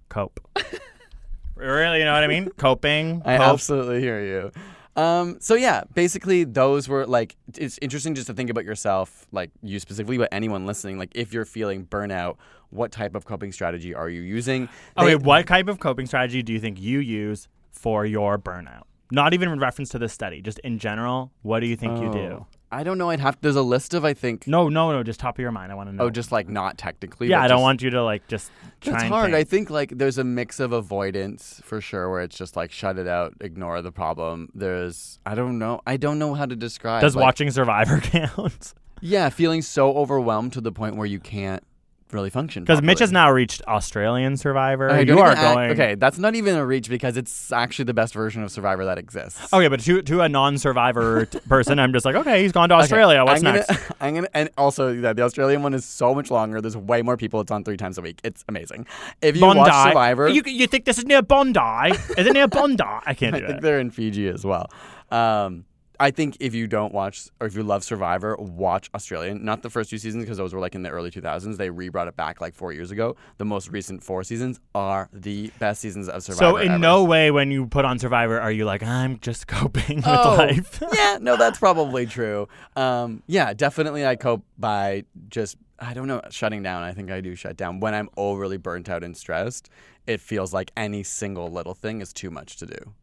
[0.08, 0.40] cope.
[1.54, 2.48] really, you know what I mean?
[2.56, 3.22] Coping.
[3.24, 3.46] I cope.
[3.48, 4.52] absolutely hear you.
[4.96, 9.50] Um, so yeah, basically those were like it's interesting just to think about yourself, like
[9.62, 12.36] you specifically, but anyone listening, like if you're feeling burnout,
[12.70, 14.68] what type of coping strategy are you using?
[14.98, 18.82] Okay, They- what type of coping strategy do you think you use for your burnout?
[19.12, 21.32] Not even in reference to this study, just in general.
[21.42, 22.46] What do you think you do?
[22.72, 22.76] Oh.
[22.76, 23.10] I don't know.
[23.10, 23.38] I'd have.
[23.40, 24.46] There's a list of I think.
[24.46, 25.02] No, no, no.
[25.02, 25.72] Just top of your mind.
[25.72, 26.04] I want to oh, know.
[26.04, 27.28] Oh, just like not technically.
[27.28, 27.40] yeah.
[27.40, 28.50] I don't just- want you to like just.
[28.80, 29.30] Try It's hard.
[29.30, 29.48] I think.
[29.48, 33.06] think like there's a mix of avoidance for sure, where it's just like shut it
[33.06, 34.48] out, ignore the problem.
[34.54, 35.80] There's I don't know.
[35.86, 37.02] I don't know how to describe.
[37.02, 38.74] Does like, watching Survivor count?
[39.00, 41.64] Yeah, feeling so overwhelmed to the point where you can't
[42.12, 42.62] really function.
[42.64, 44.90] Because Mitch has now reached Australian Survivor.
[44.90, 45.70] Okay, you are act- going.
[45.70, 48.98] okay, that's not even a reach because it's actually the best version of Survivor that
[48.98, 49.52] exists.
[49.52, 52.74] Okay, but to to a non-survivor t- person, I'm just like, okay, he's gone to
[52.76, 53.24] Okay, Australia.
[53.24, 53.92] What's I'm gonna, next?
[54.00, 56.60] I'm gonna, and also yeah, the Australian one is so much longer.
[56.60, 57.40] There's way more people.
[57.40, 58.20] It's on three times a week.
[58.24, 58.86] It's amazing.
[59.22, 59.60] If you Bondi.
[59.60, 61.90] watch Survivor, You you think this is near Bondi?
[62.18, 62.82] Is it near Bondi?
[62.84, 63.44] I can't do it.
[63.44, 64.70] I think they're in Fiji as well.
[65.10, 65.64] Um,
[66.00, 69.44] I think if you don't watch or if you love Survivor, watch Australian.
[69.44, 71.58] Not the first two seasons because those were like in the early 2000s.
[71.58, 73.16] They re-brought it back like four years ago.
[73.36, 76.52] The most recent four seasons are the best seasons of Survivor.
[76.52, 76.78] So in ever.
[76.78, 80.36] no way, when you put on Survivor, are you like, I'm just coping with Oh,
[80.38, 80.82] life?
[80.94, 82.48] yeah, no, that's probably true.
[82.76, 86.82] Um, yeah, definitely I cope by just I don't know shutting down.
[86.82, 89.68] I think I do shut down when I'm overly burnt out and stressed.
[90.06, 92.94] It feels like any single little thing is too much to do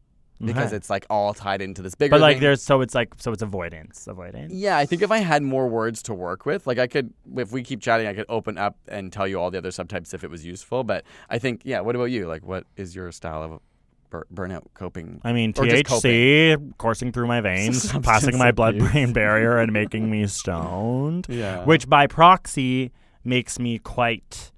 [0.44, 0.76] because Okay.
[0.76, 2.10] it's like all tied into this bigger.
[2.12, 2.42] But like, thing.
[2.42, 4.52] there's so it's like so it's avoidance, avoidance.
[4.52, 7.52] Yeah, I think if I had more words to work with, like I could, if
[7.52, 10.22] we keep chatting, I could open up and tell you all the other subtypes if
[10.24, 10.84] it was useful.
[10.84, 11.80] But I think, yeah.
[11.80, 12.26] What about you?
[12.28, 13.60] Like, what is your style of
[14.10, 15.20] bur- burnout coping?
[15.24, 15.64] I mean, Or.
[15.64, 21.26] THC coursing through my veins, passing my blood-brain barrier, and making me stoned.
[21.28, 21.64] Yeah.
[21.64, 22.92] Which by proxy
[23.24, 24.52] makes me quite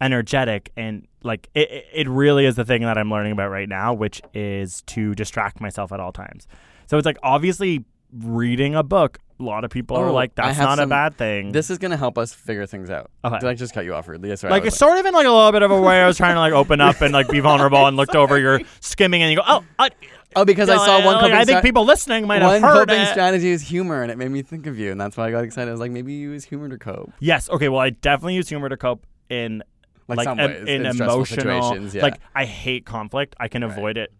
[0.00, 3.94] energetic and like it, it- really is the thing that I'm learning about right now,
[3.94, 6.46] which is to distract myself at all times.
[6.86, 9.18] So it's like obviously reading a book.
[9.40, 11.50] A lot of people are Oh, like, that's not a bad thing.
[11.50, 13.10] This is gonna help us figure things out.
[13.24, 13.38] Okay.
[13.40, 14.34] Did I just cut you off rudely?
[14.36, 16.16] Sorry, like it's sort of in like a little bit of a way I was
[16.16, 19.30] trying to like open up and like be vulnerable and looked over your skimming and
[19.32, 19.90] you go, oh, I,
[20.36, 22.62] Oh, because I no, saw one like, coping I think people listening might one have
[22.62, 23.08] heard coping it.
[23.08, 25.44] strategy is humor, and it made me think of you, and that's why I got
[25.44, 25.68] excited.
[25.68, 27.12] I was like, maybe you use humor to cope.
[27.20, 27.48] Yes.
[27.48, 27.68] Okay.
[27.68, 29.62] Well, I definitely use humor to cope in
[30.08, 31.24] Like like some em- ways, in, emotional.
[31.24, 32.02] situations, yeah.
[32.02, 33.34] Like I hate conflict.
[33.40, 34.12] I can avoid it.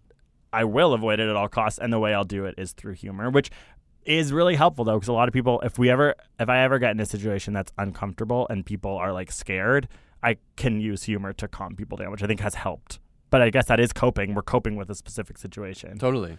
[0.52, 2.94] I will avoid it at all costs, and the way I'll do it is through
[2.94, 3.50] humor, which
[4.04, 6.78] is really helpful though, because a lot of people, if we ever, if I ever
[6.78, 9.88] get in a situation that's uncomfortable and people are like scared,
[10.22, 12.98] I can use humor to calm people down, which I think has helped.
[13.30, 14.34] But I guess that is coping.
[14.34, 15.98] We're coping with a specific situation.
[15.98, 16.38] Totally.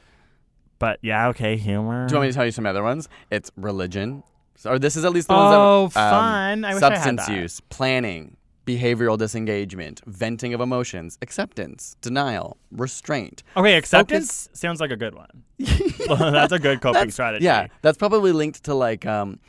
[0.80, 2.08] But yeah, okay, humor.
[2.08, 3.10] Do you want me to tell you some other ones?
[3.32, 4.24] It's religion.
[4.56, 6.66] So, or this is at least the ones Oh, that um, fun.
[6.66, 7.36] I wish I had substance that.
[7.36, 13.44] use, planning, behavioral disengagement, venting of emotions, acceptance, denial, restraint.
[13.56, 15.44] Okay, acceptance sounds like a good one.
[15.60, 17.46] That's a good coping That's- strategy.
[17.46, 19.40] Yeah, that's probably linked to like um,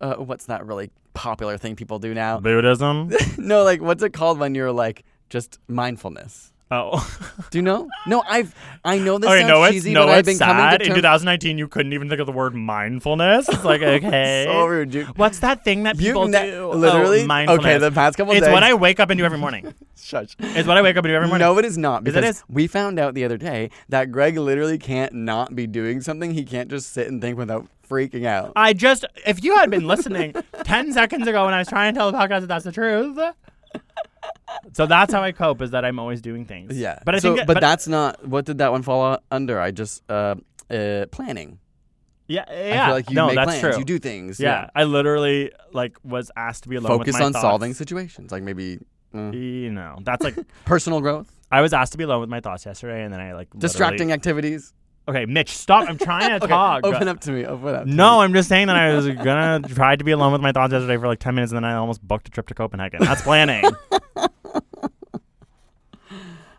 [0.00, 2.40] uh, what's that really popular thing people do now?
[2.40, 3.12] Buddhism.
[3.38, 6.51] no, like what's it called when you're like just mindfulness?
[6.72, 7.06] Oh.
[7.50, 7.86] Do you know?
[8.06, 10.80] No, I've I know this okay, sounds no, cheesy, no, but I've been coming sad.
[10.80, 13.46] to In 2019, you couldn't even think of the word mindfulness.
[13.46, 14.46] It's like okay.
[14.48, 15.18] so rude.
[15.18, 16.70] What's that thing that people ne- do?
[16.72, 17.24] Oh, literally?
[17.24, 17.66] Oh, mindfulness.
[17.66, 19.74] Okay, the past couple It's days- It's what I wake up and do every morning.
[19.96, 20.34] Shush.
[20.38, 21.46] It's what I wake up and do every morning.
[21.46, 22.04] No, it is not.
[22.04, 22.44] Because is.
[22.48, 26.32] we found out the other day that Greg literally can't not be doing something.
[26.32, 28.52] He can't just sit and think without freaking out.
[28.56, 31.98] I just, if you had been listening 10 seconds ago when I was trying to
[31.98, 33.18] tell the podcast that that's the truth.
[34.72, 36.76] So that's how I cope is that I'm always doing things.
[36.76, 36.98] Yeah.
[37.04, 39.60] But I so, think, but, that's not what did that one fall under?
[39.60, 40.36] I just uh,
[40.70, 41.58] uh planning.
[42.28, 42.86] yeah, I yeah.
[42.86, 43.60] feel like you no, make that's plans.
[43.60, 43.78] true.
[43.78, 44.40] You do things.
[44.40, 47.24] Yeah, I literally like was asked to be alone Focus with my thing.
[47.24, 47.42] Focus on thoughts.
[47.42, 48.78] solving situations, like maybe
[49.14, 52.40] uh, You know, that's like personal growth, I was asked to be alone with my
[52.40, 54.72] thoughts yesterday, and then I like distracting activities.
[55.06, 55.88] Okay, Mitch, stop!
[55.88, 56.86] I'm trying to Okay, talk.
[56.86, 57.44] open up to me.
[57.44, 57.86] Open up.
[57.86, 58.24] No, me.
[58.24, 60.96] I'm just saying that I was gonna try to be alone with my thoughts yesterday
[60.96, 63.04] for like ten minutes, and then I almost booked a trip to Copenhagen.
[63.04, 63.64] That's planning.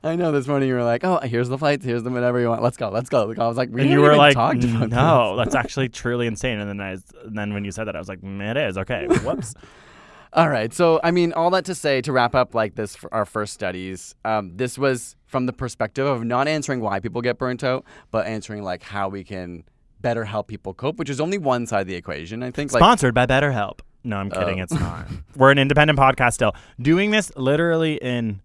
[0.04, 0.32] I know.
[0.32, 1.86] This morning you were like, "Oh, here's the flights.
[1.86, 2.62] Here's the whatever you want.
[2.62, 2.90] Let's go.
[2.90, 5.90] Let's go." I was like, "We and you were like, talked about "No, that's actually
[5.90, 8.42] truly insane." And then I, and then when you said that, I was like, mm,
[8.42, 9.54] "It is okay." Whoops.
[10.34, 10.74] All right.
[10.74, 14.16] So, I mean, all that to say, to wrap up like this, our first studies,
[14.26, 18.26] um, this was from the perspective of not answering why people get burnt out, but
[18.26, 19.64] answering like how we can
[20.02, 22.42] better help people cope, which is only one side of the equation.
[22.42, 23.82] I think like Sponsored by BetterHelp.
[24.04, 24.60] No, I'm kidding.
[24.60, 24.64] Oh.
[24.64, 25.08] It's not.
[25.36, 26.56] We're an independent podcast still.
[26.82, 28.42] Doing this literally in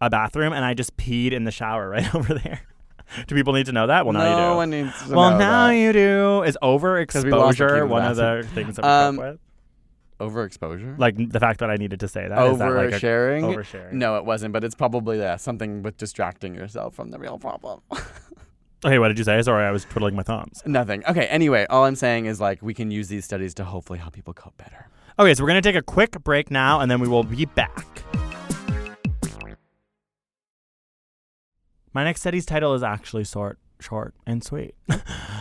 [0.00, 2.62] a bathroom, and I just peed in the shower right over there.
[3.26, 4.04] do people need to know that?
[4.06, 4.56] Well, now no you do.
[4.56, 5.72] one needs to well, know now that.
[5.74, 6.42] you do.
[6.44, 9.16] Is we lost the key to overexposure the one of the things that we Um,
[9.16, 9.40] cope with?
[10.20, 10.98] overexposure.
[10.98, 12.46] Like the fact that I needed to say that.
[12.46, 13.42] Is that like a Oversharing?
[13.42, 13.92] oversharing?
[13.92, 17.80] No, it wasn't, but it's probably yeah, something with distracting yourself from the real problem.
[18.86, 19.40] Okay, what did you say?
[19.40, 20.62] Sorry, I was twiddling my thumbs.
[20.66, 21.02] Nothing.
[21.06, 24.12] Okay, anyway, all I'm saying is like we can use these studies to hopefully help
[24.12, 24.88] people cope better.
[25.18, 28.02] Okay, so we're gonna take a quick break now, and then we will be back.
[31.94, 34.74] My next study's title is actually short, short and sweet.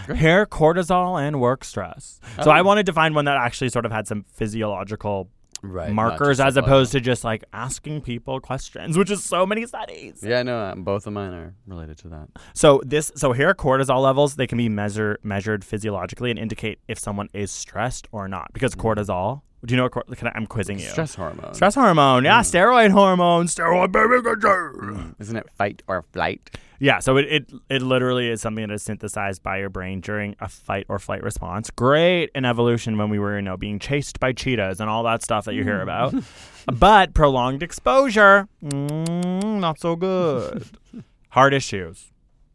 [0.08, 2.20] hair cortisol and work stress.
[2.44, 5.30] So I wanted to find one that actually sort of had some physiological
[5.66, 5.94] Right.
[5.94, 10.20] markers as opposed to just like asking people questions, which is so many studies.
[10.22, 12.28] Yeah, no, uh, both of mine are related to that.
[12.54, 17.00] So this so hair cortisol levels they can be measure measured physiologically and indicate if
[17.00, 19.44] someone is stressed or not because cortisol.
[19.66, 20.88] Do you know what can I, I'm quizzing you?
[20.88, 20.92] Mm.
[20.92, 21.54] Stress hormone.
[21.54, 25.16] Stress hormone, yeah, steroid hormone, steroid baby.
[25.20, 26.50] Isn't it fight or flight?
[26.80, 30.36] Yeah, so it, it it literally is something that is synthesized by your brain during
[30.42, 31.70] a fight or flight response.
[31.70, 35.24] Great in evolution when we were, you know, being chased by cheetahs and all that
[35.24, 36.14] stuff that you hear about.
[36.74, 40.66] but prolonged exposure, mm, not so good.
[41.30, 42.12] Heart issues,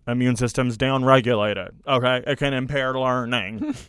[0.06, 1.70] immune system's downregulated.
[1.86, 3.74] Okay, it can impair learning.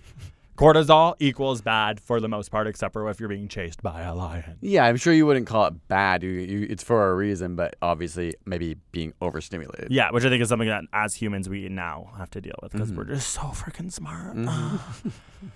[0.59, 4.13] Cortisol equals bad for the most part, except for if you're being chased by a
[4.13, 4.57] lion.
[4.59, 6.21] Yeah, I'm sure you wouldn't call it bad.
[6.21, 9.89] You, you, it's for a reason, but obviously maybe being overstimulated.
[9.89, 12.73] Yeah, which I think is something that as humans we now have to deal with
[12.73, 13.13] because we're mm-hmm.
[13.13, 14.35] just so freaking smart.
[14.35, 15.09] Mm-hmm.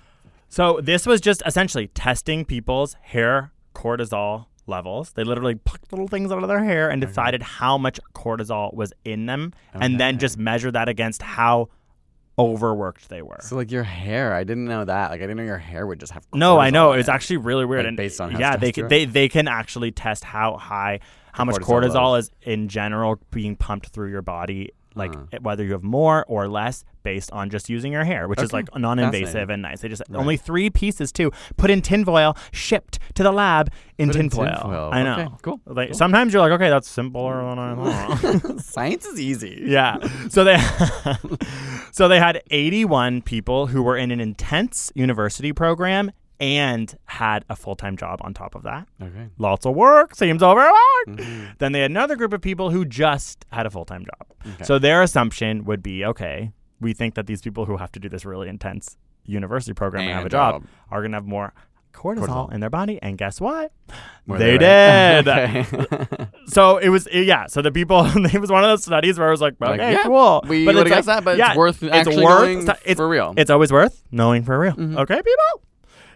[0.47, 5.11] so this was just essentially testing people's hair cortisol levels.
[5.11, 7.09] They literally plucked little things out of their hair and mm-hmm.
[7.09, 11.67] decided how much cortisol was in them, and then just measured that against how
[12.37, 13.39] overworked they were.
[13.41, 15.11] So like your hair, I didn't know that.
[15.11, 16.25] Like I didn't know your hair would just have.
[16.33, 17.11] No, I know it's it.
[17.11, 17.81] actually really weird.
[17.81, 20.99] Like, and based on how yeah, they can they they can actually test how high
[21.31, 25.39] how much cortisol cortisol is in general being pumped through your body, like Uh-huh.
[25.41, 28.67] whether you have more or less based on just using your hair, which is like
[28.77, 29.81] non-invasive and nice.
[29.81, 34.45] They just only three pieces too, put in tinfoil, shipped to the lab in tinfoil.
[34.47, 34.89] tinfoil.
[34.93, 35.13] I know.
[35.19, 38.59] Okay, cool, Like sometimes you're like, okay, that's simpler than I thought.
[38.63, 39.63] Science is easy.
[39.65, 39.97] Yeah.
[40.29, 40.57] So they
[41.91, 46.11] so they had 81 people who were in an intense university program
[46.43, 48.85] and had a full-time job on top of that.
[49.01, 49.27] Okay.
[49.37, 50.75] Lots of work, seems overworked.
[51.07, 51.45] Mm-hmm.
[51.59, 54.65] Then they had another group of people who just had a full-time job.
[54.65, 58.09] So their assumption would be, okay, we think that these people who have to do
[58.09, 60.69] this really intense university program and, have a job job.
[60.91, 61.53] are going to have more
[61.93, 62.53] cortisol, Cortisol.
[62.53, 63.71] in their body and guess what?
[64.27, 65.23] Were they right?
[65.23, 66.27] did.
[66.47, 67.45] So it was yeah.
[67.47, 69.93] So the people it was one of those studies where I was like, Like, okay,
[69.93, 70.43] yeah, cool.
[70.45, 73.29] we it's guessed like- that, but it's yeah, worth actually worth knowing it's, for real.
[73.29, 73.39] Mm-hmm.
[73.39, 74.75] It's always worth knowing for real.
[74.77, 75.63] Okay, people.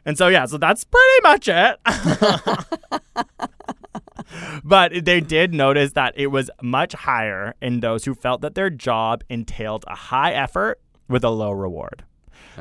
[0.08, 1.78] And so yeah, so that's pretty much it.
[4.64, 8.70] but they did notice that it was much higher in those who felt that their
[8.70, 10.80] job entailed a high effort
[11.10, 12.05] with a low reward.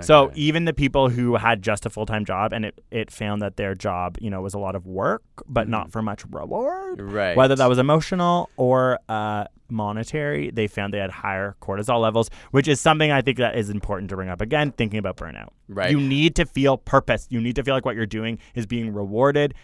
[0.02, 3.42] So even the people who had just a full time job and it, it found
[3.42, 6.98] that their job, you know, was a lot of work but not for much reward.
[6.98, 7.14] Mm-hmm.
[7.14, 7.36] Right.
[7.36, 12.68] Whether that was emotional or uh, monetary, they found they had higher cortisol levels, which
[12.68, 15.48] is something I think that is important to bring up again, thinking about burnout.
[15.68, 15.90] Right.
[15.90, 17.26] You need to feel purpose.
[17.30, 19.54] You need to feel like what you're doing is being rewarded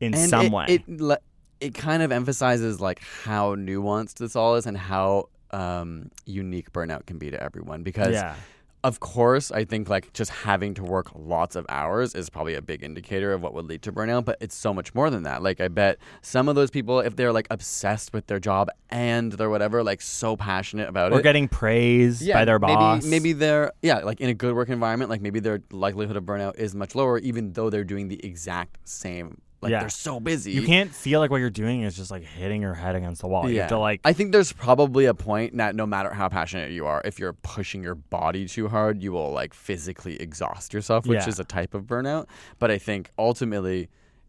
[0.00, 0.66] in and some it, way.
[0.68, 1.18] It le-
[1.60, 7.06] it kind of emphasizes like how nuanced this all is and how um, unique burnout
[7.06, 7.82] can be to everyone.
[7.82, 8.36] Because yeah.
[8.84, 12.62] Of course, I think like just having to work lots of hours is probably a
[12.62, 14.24] big indicator of what would lead to burnout.
[14.24, 15.42] But it's so much more than that.
[15.42, 19.32] Like I bet some of those people, if they're like obsessed with their job and
[19.32, 21.16] they're whatever, like so passionate about it.
[21.16, 23.02] Or it, getting praised by their boss.
[23.02, 26.24] Maybe, maybe they're yeah, like in a good work environment, like maybe their likelihood of
[26.24, 29.40] burnout is much lower, even though they're doing the exact same.
[29.60, 29.80] Like Yeah.
[29.80, 30.52] they're so busy.
[30.52, 33.26] you can't feel like what you're doing is just like hitting your head against the
[33.28, 33.50] wall.
[33.50, 36.70] You have to like I think there's probably a point that no matter how passionate
[36.70, 41.06] you are, if you're pushing your body too hard, you will like physically exhaust yourself,
[41.06, 41.28] which Yeah.
[41.28, 42.26] is a type of burnout.
[42.60, 43.88] But I think ultimately,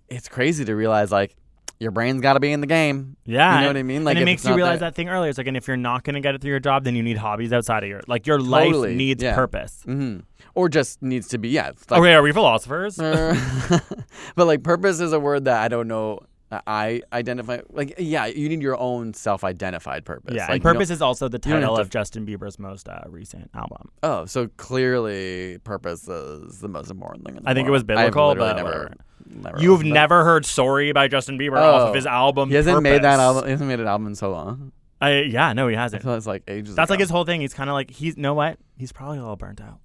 [0.10, 1.36] it's crazy to realize like
[1.80, 3.16] your brain's got to be in the game.
[3.26, 4.04] Yeah, you know what I mean.
[4.04, 5.30] Like and it makes you realize there- that thing earlier.
[5.30, 7.04] It's like, and if you're not going to get it through your job, then you
[7.04, 9.34] need hobbies outside of your like your life needs yeah.
[9.36, 9.84] purpose.
[9.88, 10.24] Mhm.
[10.56, 11.70] or just needs to be yeah.
[11.70, 12.98] it's like- okay, are we philosophers?
[14.36, 16.20] But like purpose is a word that I don't know.
[16.52, 20.34] I identify like yeah, you need your own self-identified purpose.
[20.36, 22.90] yeah, like, and you don't- purpose is also the you title of Justin Bieber's most
[22.90, 23.90] uh, recent album.
[24.02, 27.38] Oh, so clearly purpose is the most important thing.
[27.38, 28.94] In the I think it was biblical, but never,
[29.28, 31.88] never You've never heard "Sorry" by Justin Bieber off Oh.
[31.90, 32.50] of his album.
[32.50, 33.46] He hasn't made that album.
[33.46, 34.72] He hasn't made an album in so long.
[35.02, 36.04] I, yeah, no, he hasn't.
[36.04, 36.76] feel it's like ages.
[36.76, 37.42] That's like his whole thing.
[37.42, 38.18] He's kind of like he's.
[38.18, 38.58] Know what?
[38.76, 39.80] He's probably a little burnt out.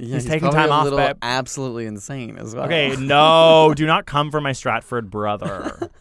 [0.00, 1.16] Yeah, he's taking time off, babe.
[1.22, 2.64] Absolutely insane as well.
[2.64, 5.90] Okay, no, do not come for my Stratford brother.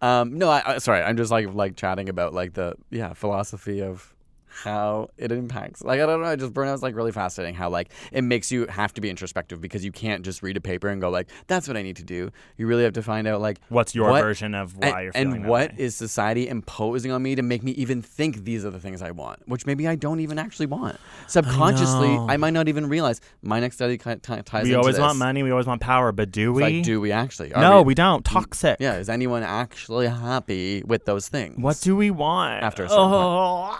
[0.00, 1.02] Um, no, I, I sorry.
[1.02, 4.14] I'm just like like chatting about like the yeah philosophy of
[4.50, 5.82] how it impacts.
[5.82, 6.28] Like I don't know.
[6.28, 7.54] I just burnout's like really fascinating.
[7.54, 10.60] How like it makes you have to be introspective because you can't just read a
[10.60, 12.30] paper and go like that's what I need to do.
[12.56, 15.12] You really have to find out like What's your what- version of why and, you're
[15.12, 15.76] feeling and what way?
[15.78, 19.10] is society imposing on me to make me even think these are the things I
[19.12, 20.96] want, which maybe I don't even actually want.
[21.26, 22.26] Subconsciously, know.
[22.28, 23.20] I, might not even realize.
[23.42, 25.00] My next study ki- ti- ties We always this.
[25.00, 25.42] want money.
[25.42, 26.62] We always want power, but do It's we?
[26.62, 27.52] Like, do we actually?
[27.54, 28.24] Are no, we, we don't.
[28.24, 28.76] Toxic.
[28.80, 31.56] Yeah, is anyone actually happy with those things?
[31.58, 32.62] What do we want?
[32.62, 33.78] After a certain oh,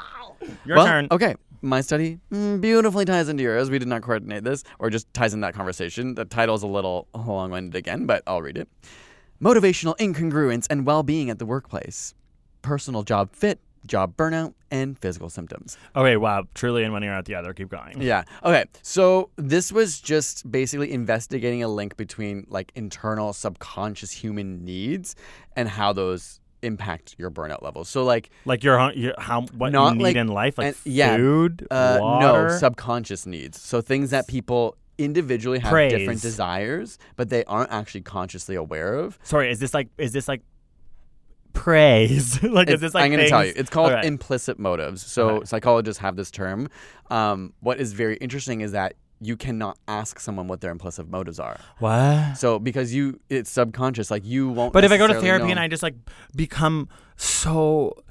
[0.64, 1.08] Your well, turn.
[1.10, 3.70] Okay, my study mm, beautifully ties into yours.
[3.70, 6.14] We did not coordinate this, or just ties in that conversation.
[6.14, 8.68] The title's a little long-winded again, but I'll read it.
[9.42, 12.14] Motivational incongruence and well-being at the workplace,
[12.62, 15.76] personal job fit, job burnout, and physical symptoms.
[15.96, 16.44] Okay, wow.
[16.54, 17.52] Truly in one ear out the other.
[17.52, 18.00] Keep going.
[18.00, 18.24] Yeah.
[18.44, 18.64] Okay.
[18.82, 25.16] So this was just basically investigating a link between like internal subconscious human needs
[25.56, 27.88] and how those impact your burnout levels.
[27.88, 30.76] So like Like your, your how what Not you need like- in life, like and-
[30.84, 32.48] yeah, food, uh, water.
[32.48, 33.60] no subconscious needs.
[33.60, 35.92] So things that people individually have Praise.
[35.92, 39.18] different desires, but they aren't actually consciously aware of.
[39.22, 40.42] Sorry, is this like is this like
[41.52, 42.42] praise?
[42.42, 43.52] like is this like I'm going to tell you.
[43.56, 44.06] It's called Okay.
[44.06, 45.04] implicit motives.
[45.04, 45.46] So Okay.
[45.46, 46.68] psychologists have this term.
[47.10, 51.38] Um, what is very interesting is that you cannot ask someone what their implicit motives
[51.38, 51.58] are.
[51.78, 52.34] what?
[52.36, 54.10] So because you, it's subconscious.
[54.10, 54.72] Like you won't.
[54.72, 55.50] But if I go to therapy know.
[55.52, 55.94] and I just like
[56.34, 58.02] become so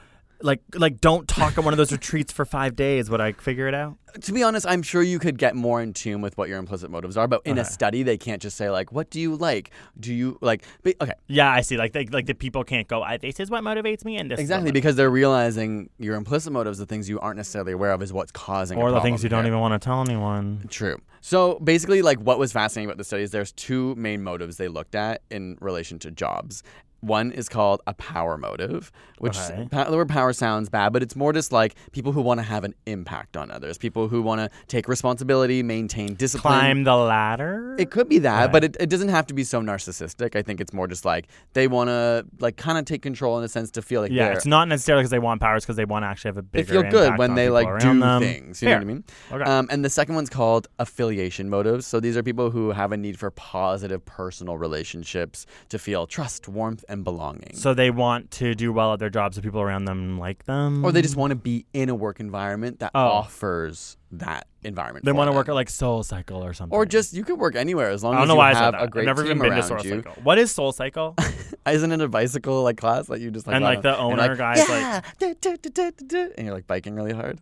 [0.42, 3.68] like like don't talk at one of those retreats for five days, would I figure
[3.68, 3.98] it out?
[4.22, 6.90] to be honest, I'm sure you could get more in tune with what your implicit
[6.90, 7.28] motives are.
[7.28, 9.72] But in a study, they can't just say like, "What do you like?
[10.00, 11.78] Do you like?" But, okay, Yeah, I see.
[11.78, 13.02] Like they, like the people can't go.
[13.02, 16.16] I, this is what motivates me, and this is exactly motivates-" because they're realizing your
[16.16, 18.78] implicit motives, the things you aren't necessarily aware of, is what's causing.
[18.78, 19.54] a or the things you don't here.
[19.54, 20.66] even want to tell anyone.
[20.70, 20.98] True.
[21.22, 24.68] So basically, like what was fascinating about the study is there's two main motives they
[24.68, 26.64] looked at in relation to jobs.
[27.02, 29.68] One is called a power motive, which Okay.
[29.72, 32.64] the word power sounds bad, but it's more just like people who want to have
[32.64, 36.54] an impact on others, people who want to take responsibility, maintain discipline.
[36.54, 37.76] Climb the ladder.
[37.80, 38.52] It could be that, Right.
[38.52, 40.36] but it, it doesn't have to be so narcissistic.
[40.36, 43.44] I think it's more just like they want to like kind of take control in
[43.44, 45.76] a sense to feel like yeah, they're it's not necessarily because they want powers, because
[45.78, 46.74] they want to actually have a they bigger.
[46.74, 48.22] feel good impact when they like do them.
[48.22, 48.62] things.
[48.62, 48.80] You know Fair.
[48.80, 49.04] what I mean?
[49.32, 49.44] Okay.
[49.44, 51.86] Um, and the second one's called affiliation motives.
[51.88, 56.48] So these are people who have a need for positive personal relationships to feel trust,
[56.48, 57.52] warmth, and belonging.
[57.54, 60.84] So they want to do well at their jobs, so people around them like them.
[60.84, 63.00] or they just want to be in a work environment that Oh.
[63.00, 65.06] offers that environment.
[65.06, 66.76] they want to work at like Soul Cycle or something.
[66.76, 68.54] or just you could work anywhere as long I don't as know you why I
[68.54, 70.02] said have a great I've never team even been to around Soul you.
[70.04, 70.24] Cycle.
[70.24, 71.16] What is Soul Cycle?
[71.70, 74.38] Isn't it a bicycle like class that you just like And, like, the owner like,
[74.38, 77.40] guy's, yeah, da," and you're like biking really hard.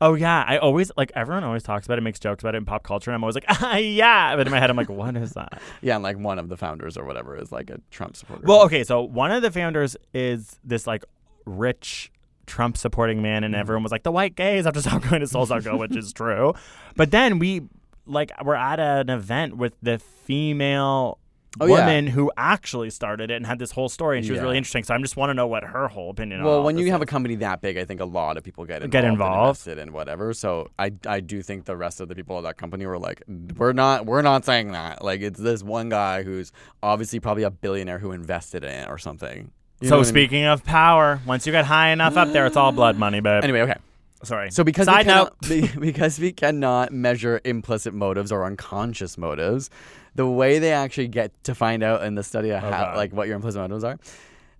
[0.00, 2.64] Oh yeah, I always like everyone always talks about it, makes jokes about it in
[2.66, 4.36] pop culture, and I'm always like, ah, yeah.
[4.36, 5.60] But in my head, I'm like, what is that?
[5.80, 8.42] Yeah, and like one of the founders or whatever is like a Trump supporter.
[8.46, 11.04] Well, okay, so one of the founders is this like
[11.46, 12.10] rich
[12.46, 13.44] Trump supporting man, Mm-hmm.
[13.46, 15.96] and everyone was like, the white gays have to stop going to Soul Cycle, which
[15.96, 16.52] is true.
[16.94, 17.62] But then we
[18.06, 21.18] like we're at an event with the female.
[21.60, 21.72] Oh, yeah.
[21.86, 24.84] woman who actually started it and had this whole story, and she was really interesting.
[24.84, 26.40] So I just want to know what her whole opinion.
[26.40, 27.04] on Well, when you have is.
[27.04, 29.60] a company that big, I think a lot of people get involved, Get involved.
[29.66, 30.32] invested in whatever.
[30.34, 33.22] So I, I do think the rest of the people at that company were like,
[33.56, 35.02] we're not we're not saying that.
[35.04, 36.52] Like it's this one guy who's
[36.82, 39.50] obviously probably a billionaire who invested in it or something.
[39.80, 40.12] You so what I mean?
[40.12, 43.44] speaking of power, once you get high enough up there, it's all blood money, babe.
[43.44, 43.76] Anyway, okay.
[44.22, 44.50] Sorry.
[44.50, 49.68] So because Side we cannot, be- because we cannot measure implicit motives or unconscious motives,
[50.16, 53.26] the way they actually get to find out in the study of how, like what
[53.28, 53.98] your implicit motives are,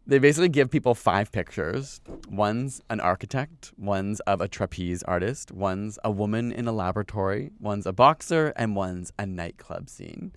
[0.07, 2.01] they basically give people five pictures.
[2.31, 7.87] One's an architect, one's of a trapeze artist, one's a woman in a laboratory, one's
[7.87, 10.33] a boxer, and one's a nightclub scene.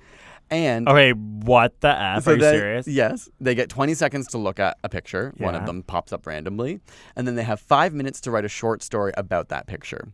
[0.51, 2.23] And Okay, what the f?
[2.23, 2.87] so Are you they- serious?
[2.87, 3.29] Yes.
[3.39, 5.31] They get 20 seconds to look at a picture.
[5.37, 6.79] One of them pops up randomly.
[7.15, 10.07] And then they have five minutes to write a short story about that picture.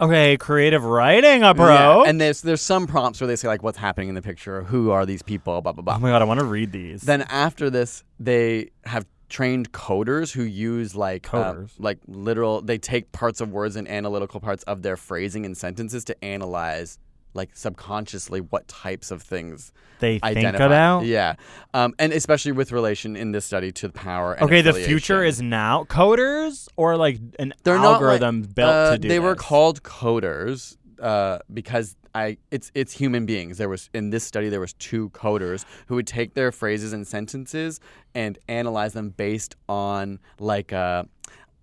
[0.00, 2.02] Okay, creative writing, a bro.
[2.02, 4.62] Yeah, And there's there's some prompts where they say like what's happening in the picture,
[4.62, 5.96] who are these people, blah blah blah.
[5.96, 7.02] oh my god, I want to read these.
[7.02, 11.70] Then after this, they have trained coders who use like uh, Coders?
[11.78, 12.60] like literal.
[12.60, 16.98] They take parts of words and analytical parts of their phrasing and sentences to analyze
[17.36, 21.04] like subconsciously what types of things they think about.
[21.04, 21.34] Yeah,
[21.72, 24.34] um, and especially with relation in this study to power.
[24.34, 28.70] And Okay, the future is now coders or like an They're not like- algorithm built
[28.74, 33.58] uh, to do They were called coders uh, because I it's it's human beings.
[33.58, 37.06] There was in this study there was two coders who would take their phrases and
[37.06, 37.78] sentences
[38.14, 41.06] and analyze them based on like a.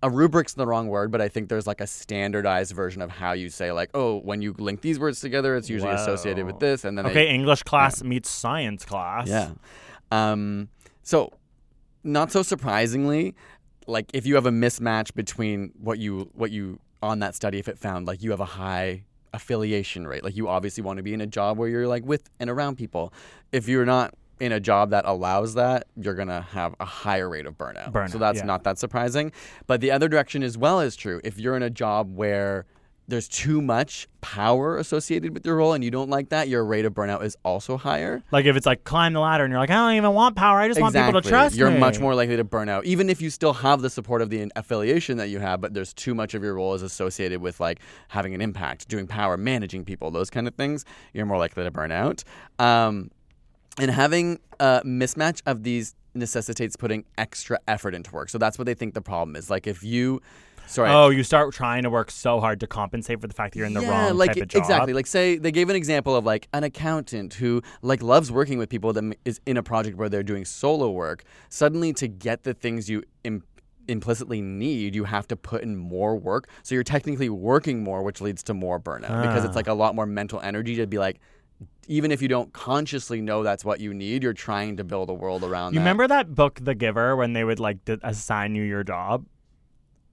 [0.04, 3.32] A rubric's the wrong word, but I think there's like a standardized version of how
[3.32, 6.84] you say like, oh, when you link these words together, it's usually associated with this,
[6.84, 9.28] and then Okay, they, English class meets science class.
[9.30, 9.52] yeah.
[10.12, 10.68] Um,
[11.02, 11.32] so,
[12.04, 13.34] not so surprisingly,
[13.88, 17.68] like if you have a mismatch between what you what you on that study, if
[17.68, 21.14] it found like you have a high affiliation rate, like you obviously want to be
[21.14, 23.12] in a job where you're like with and around people.
[23.52, 27.46] If you're not in a job that allows that, you're gonna have a higher rate
[27.46, 27.92] of burnout.
[27.92, 28.46] Burnout, so that's yeah.
[28.46, 29.32] not that surprising.
[29.68, 31.22] But the other direction as well is true.
[31.24, 32.66] If you're in a job where
[33.08, 36.86] there's too much power associated with your role and you don't like that, your rate
[36.86, 38.24] of burnout is also higher.
[38.32, 40.60] Like if it's like climb the ladder and you're like, I don't even want power.
[40.60, 41.80] I just want people to trust You're me.
[41.80, 44.50] much more likely to burn out, even if you still have the support of the
[44.56, 47.80] affiliation that you have, but there's too much of your role is associated with like
[48.08, 50.86] having an impact, doing power, managing people, those kind of things.
[51.14, 52.24] You're more likely to burn out.
[52.58, 53.12] Um,
[53.80, 58.30] and having a mismatch of these necessitates putting extra effort into work.
[58.30, 59.50] So that's what they think the problem is.
[59.50, 60.22] Like if you,
[60.68, 63.58] sorry, Oh, you start trying to work so hard to compensate for the fact that
[63.60, 64.62] you're in the yeah, wrong like type of job.
[64.62, 64.94] exactly.
[64.94, 68.70] Like say they gave an example of like an accountant who like loves working with
[68.70, 71.24] people that is in a project where they're doing solo work.
[71.50, 73.44] Suddenly, to get the things you Im-
[73.88, 76.48] implicitly need, you have to put in more work.
[76.62, 79.56] So you're technically working more, which leads to more burnout because it's Ah.
[79.56, 81.20] like a lot more mental energy to be like.
[81.88, 85.14] Even if you don't consciously know that's what you need, you're trying to build a
[85.14, 85.84] world around You that.
[85.84, 89.26] remember that book, The Giver, when they would like d- assign you your job?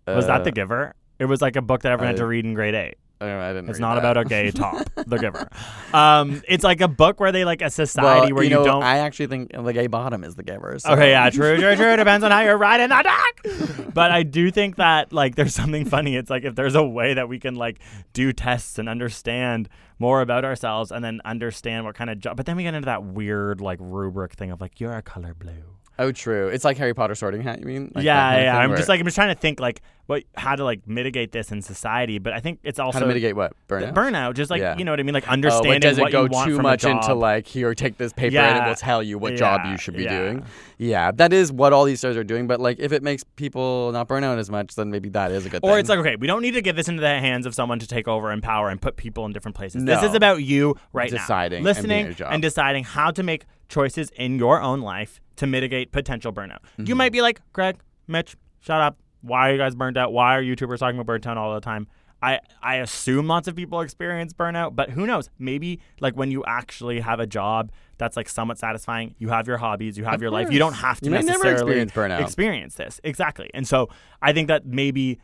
[0.07, 0.95] Was that The Uh, Giver?
[1.21, 2.97] It was like a book that everyone had to read in grade eight.
[3.21, 3.71] I don't know, I didn't.
[3.71, 4.01] It's not that.
[4.01, 5.49] about a gay top, The Giver.
[5.93, 8.83] Um, it's like a book where they like a society well, where you, know, don't.
[8.83, 10.79] I actually think the gay bottom is the giver.
[10.79, 10.93] So.
[10.93, 11.97] Okay, yeah, true, true, true.
[11.97, 13.93] Depends on how you're riding the dock.
[13.93, 16.17] But I do think that like there's something funny.
[16.17, 17.81] It's like if there's a way that we can like
[18.15, 19.69] do tests and understand
[19.99, 22.37] more about ourselves and then understand what kind of job.
[22.39, 25.35] But then we get into that weird like rubric thing of like you're a color
[25.35, 25.80] blue.
[26.01, 26.49] Oh, true.
[26.49, 27.61] It's like Harry Potter sorting hat.
[27.61, 27.93] You mean?
[27.95, 28.59] Like yeah, yeah.
[28.59, 31.31] I'm where- just like I'm just trying to think like what how to like mitigate
[31.31, 32.19] this in society.
[32.19, 33.93] But I think it's also how to mitigate what burnout.
[33.95, 34.35] burnout.
[34.35, 34.77] Just like Yeah.
[34.79, 37.15] you know what I mean, like Oh, understanding but does it go too much into
[37.15, 40.05] like here, take this paper and it will tell you what job you should be
[40.05, 40.19] yeah.
[40.19, 40.45] doing?
[40.79, 42.47] Yeah, that is what all these stars are doing.
[42.47, 45.45] But like, if it makes people not burn out as much, then maybe that is
[45.45, 45.71] a good thing.
[45.71, 47.79] Or it's like, okay, we don't need to get this into the hands of someone
[47.81, 49.85] to take over and power and put people in different places.
[49.85, 51.69] This is about you right Deciding now.
[51.71, 52.33] and Listening your job.
[52.33, 56.59] and deciding how to make choices in your own life to mitigate potential burnout.
[56.79, 56.85] Mm-hmm.
[56.87, 57.77] You might be like, Greg,
[58.07, 58.99] Mitch, shut up.
[59.23, 60.13] Why are you guys burnt out?
[60.13, 61.89] Why are YouTubers talking about burnt out all the time?
[62.23, 65.31] I, I assume lots of people experience burnout, but who knows?
[65.39, 69.57] Maybe like when you actually have a job that's like somewhat satisfying, you have your
[69.57, 70.53] hobbies, you have Of your life.
[70.53, 72.21] You don't have to You necessarily experience burnout.
[72.21, 73.01] experience this.
[73.05, 73.51] Exactly.
[73.55, 73.89] And so
[74.21, 75.19] I think that maybe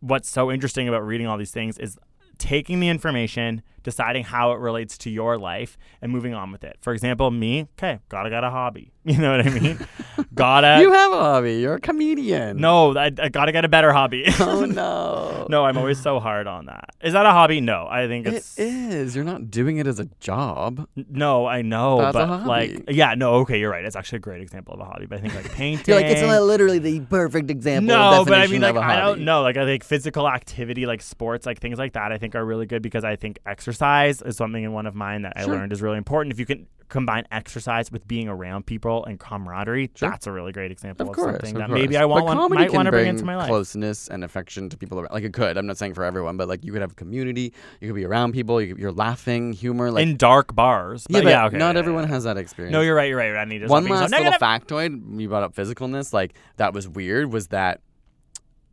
[0.00, 1.96] what's so interesting about reading all these things is
[2.38, 6.76] taking the information, deciding how it relates to your life, and moving on with it.
[6.80, 8.92] For example, me, okay, gotta get a hobby.
[9.02, 9.78] You know what I mean?
[10.34, 10.82] gotta.
[10.82, 11.54] you have a hobby.
[11.54, 12.58] You're a comedian.
[12.58, 14.26] no, I, I gotta get a better hobby.
[14.40, 15.46] Oh no.
[15.48, 16.90] no, I'm always so hard on that.
[17.00, 17.62] Is that a hobby?
[17.62, 19.14] No, I think It it's.
[19.16, 20.86] You're not doing it as a job.
[20.94, 23.84] No, I know, That's a but like, yeah, no, okay, you're right.
[23.84, 25.84] It's actually a great example of a hobby, but I think like painting.
[25.86, 27.88] You're like it's literally the perfect example.
[27.88, 29.40] No, but I mean, like, I don't know.
[29.40, 32.66] Like, I think physical activity, like sports, like things like that, I think are really
[32.66, 35.82] good because I think exercise is something in one of mine that I learned is
[35.82, 36.32] really important.
[36.32, 40.10] If you can combine exercise with being around people and camaraderie, Sure.
[40.10, 41.80] that's a really great example Of of, course, something of that course.
[41.80, 43.46] maybe I want but one, might want to bring bring into my life.
[43.46, 45.12] Closeness and affection to people around.
[45.12, 45.56] Like it could.
[45.56, 47.52] I'm not saying for everyone, but like you could have community.
[47.80, 48.60] You could be around people.
[48.60, 49.92] You, you're laughing, humor.
[49.92, 51.06] Like in dark bars.
[51.08, 52.14] yeah, But but yeah, okay, not yeah, everyone yeah.
[52.14, 52.72] has that experience.
[52.72, 53.08] No, you're right.
[53.08, 53.36] You're right.
[53.36, 56.12] I need One being so last little factoid you brought up physicalness.
[56.12, 57.32] Like that was weird.
[57.32, 57.82] Was that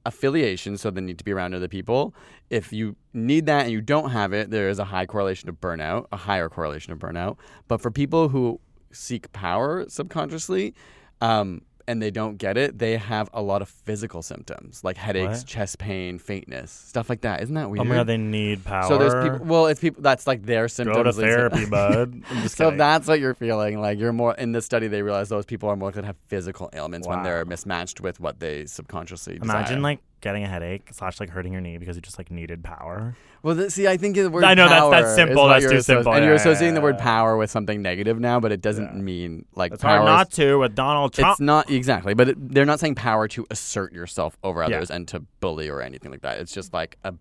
[0.08, 0.78] affiliation?
[0.78, 2.16] So the need to be around other people.
[2.50, 5.60] If you need that and you don't have it, there is a high correlation of
[5.60, 7.38] burnout, a higher correlation of burnout.
[7.68, 8.60] But for people who
[8.92, 10.74] seek power subconsciously,
[11.22, 15.40] um, and they don't get it, they have a lot of physical symptoms like headaches,
[15.40, 15.46] What?
[15.48, 17.42] chest pain, faintness, stuff like that.
[17.44, 17.82] Isn't that weird?
[17.82, 18.84] Oh my god, they need power.
[18.88, 19.46] so there's people.
[19.48, 20.02] Well, it's people.
[20.02, 20.98] That's like their symptoms.
[20.98, 22.22] Go to therapy, bud.
[22.48, 22.74] So kidding.
[22.74, 25.70] if that's what you're feeling, like you're more in this study, they realize those people
[25.70, 29.64] are more likely to have physical ailments when they're mismatched with what they subconsciously Imagine
[29.78, 29.80] desire.
[29.82, 33.16] like getting a headache slash like hurting your knee because you just like needed power.
[33.44, 35.84] Well, th- see, I think the word I know that's- that's simple, that's too associ-
[35.84, 36.12] simple.
[36.14, 38.96] and Yeah, you're yeah, associating the word power with something negative now, but it doesn't
[38.96, 39.02] Yeah.
[39.02, 39.98] mean like It's power.
[40.00, 41.34] hard not to with Donald Trump.
[41.34, 44.78] It's not exactly, but it, they're not saying power to assert yourself over Yeah.
[44.78, 46.40] others and to bully or anything like that.
[46.40, 47.14] It's just like a,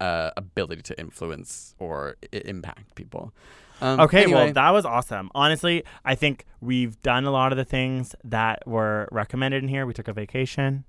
[0.00, 3.32] a ability to influence or I- impact people.
[3.80, 5.30] Um, Okay, well, that was awesome.
[5.36, 9.86] Honestly, I think we've done a lot of the things that were recommended in here.
[9.86, 10.84] We took a vacation.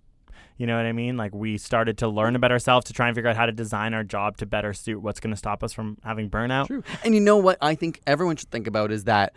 [0.60, 1.16] You know what I mean?
[1.16, 3.93] Like we started to learn about ourselves to try and figure out how to design
[3.93, 6.68] our job to better suit what's going to stop us from having burnout.
[6.68, 6.84] True.
[7.05, 9.34] And you know what I think everyone should think about is that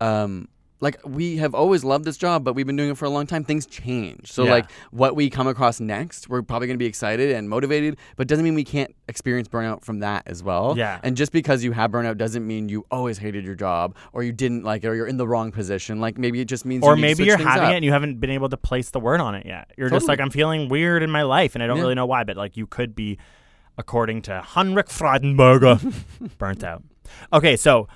[0.00, 0.48] um
[0.82, 3.26] like we have always loved this job, but we've been doing it for a long
[3.26, 3.44] time.
[3.44, 4.30] Things change.
[4.30, 4.50] So Yeah.
[4.50, 8.26] like what we come across next, we're probably going to be excited and motivated, but
[8.26, 10.74] doesn't mean we can't experience burnout from that as well.
[10.76, 10.98] Yeah.
[11.02, 14.32] And just because you have burnout doesn't mean you always hated your job or you
[14.32, 16.00] didn't like it or you're in the wrong position.
[16.00, 17.70] Like maybe it just means Or you maybe you're having up.
[17.72, 19.70] it and you haven't been able to place the word on it yet.
[19.78, 21.82] You're just like, I'm feeling weird in my life and I don't Yeah.
[21.84, 23.18] really know why, but like you could be,
[23.78, 25.78] according to Heinrich Freudenberger,
[26.38, 26.82] burnt out.
[27.32, 27.86] Okay, so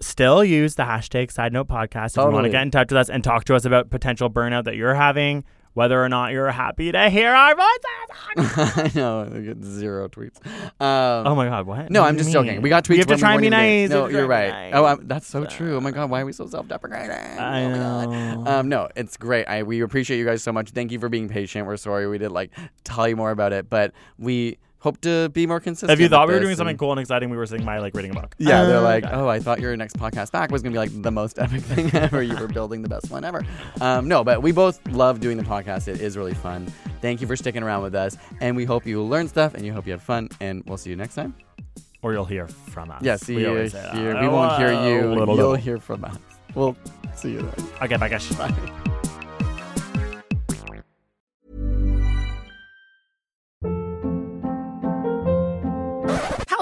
[0.00, 2.98] still use the hashtag side note podcast if you want to get in touch with
[2.98, 5.44] us and talk to us about potential burnout that you're having
[5.74, 8.76] whether or not you're happy to hear our voices.
[8.76, 9.30] I know.
[9.32, 10.44] I get zero tweets.
[10.80, 11.90] Um, oh my god, what?
[11.90, 12.60] No, What I'm just you joking.
[12.60, 12.88] We got tweets.
[12.90, 13.90] We have to try and be nice.
[13.90, 14.70] No, We have to you're right.
[14.72, 14.84] be Oh.
[14.84, 15.76] I'm, that's so true.
[15.76, 17.10] Oh my god, why are we so self-deprecating?
[17.38, 18.10] I oh my God.
[18.44, 18.50] know.
[18.50, 19.46] Um, no, it's great.
[19.46, 20.70] I we appreciate you guys so much.
[20.70, 21.66] Thank you for being patient.
[21.66, 22.50] We're sorry we didn't like
[22.84, 25.92] tell you more about it, but we hope to be more consistent.
[25.92, 27.94] If you thought we were doing something cool and exciting, we were saying my like
[27.94, 28.34] reading a book.
[28.38, 29.14] Yeah, they're Uh, like, okay.
[29.14, 31.90] oh, I thought your next podcast back was gonna be like the most epic thing
[31.94, 32.22] ever.
[32.22, 33.44] You were building the best one ever.
[33.80, 35.86] Um, no, but we both love doing the podcast.
[35.88, 36.66] It is really fun.
[37.00, 39.72] Thank you for sticking around with us, and we hope you learn stuff and you
[39.72, 40.28] hope you have fun.
[40.40, 41.34] And we'll see you next time.
[42.02, 43.02] or you'll hear from us.
[43.02, 43.94] Yeah, see We you always that.
[43.94, 44.94] We won't hear Uh, you.
[45.08, 45.54] little, You'll little.
[45.54, 46.16] hear from us.
[46.54, 46.74] We'll
[47.14, 47.68] see you then.
[47.82, 48.26] Okay, bye guys.
[48.36, 48.89] Bye.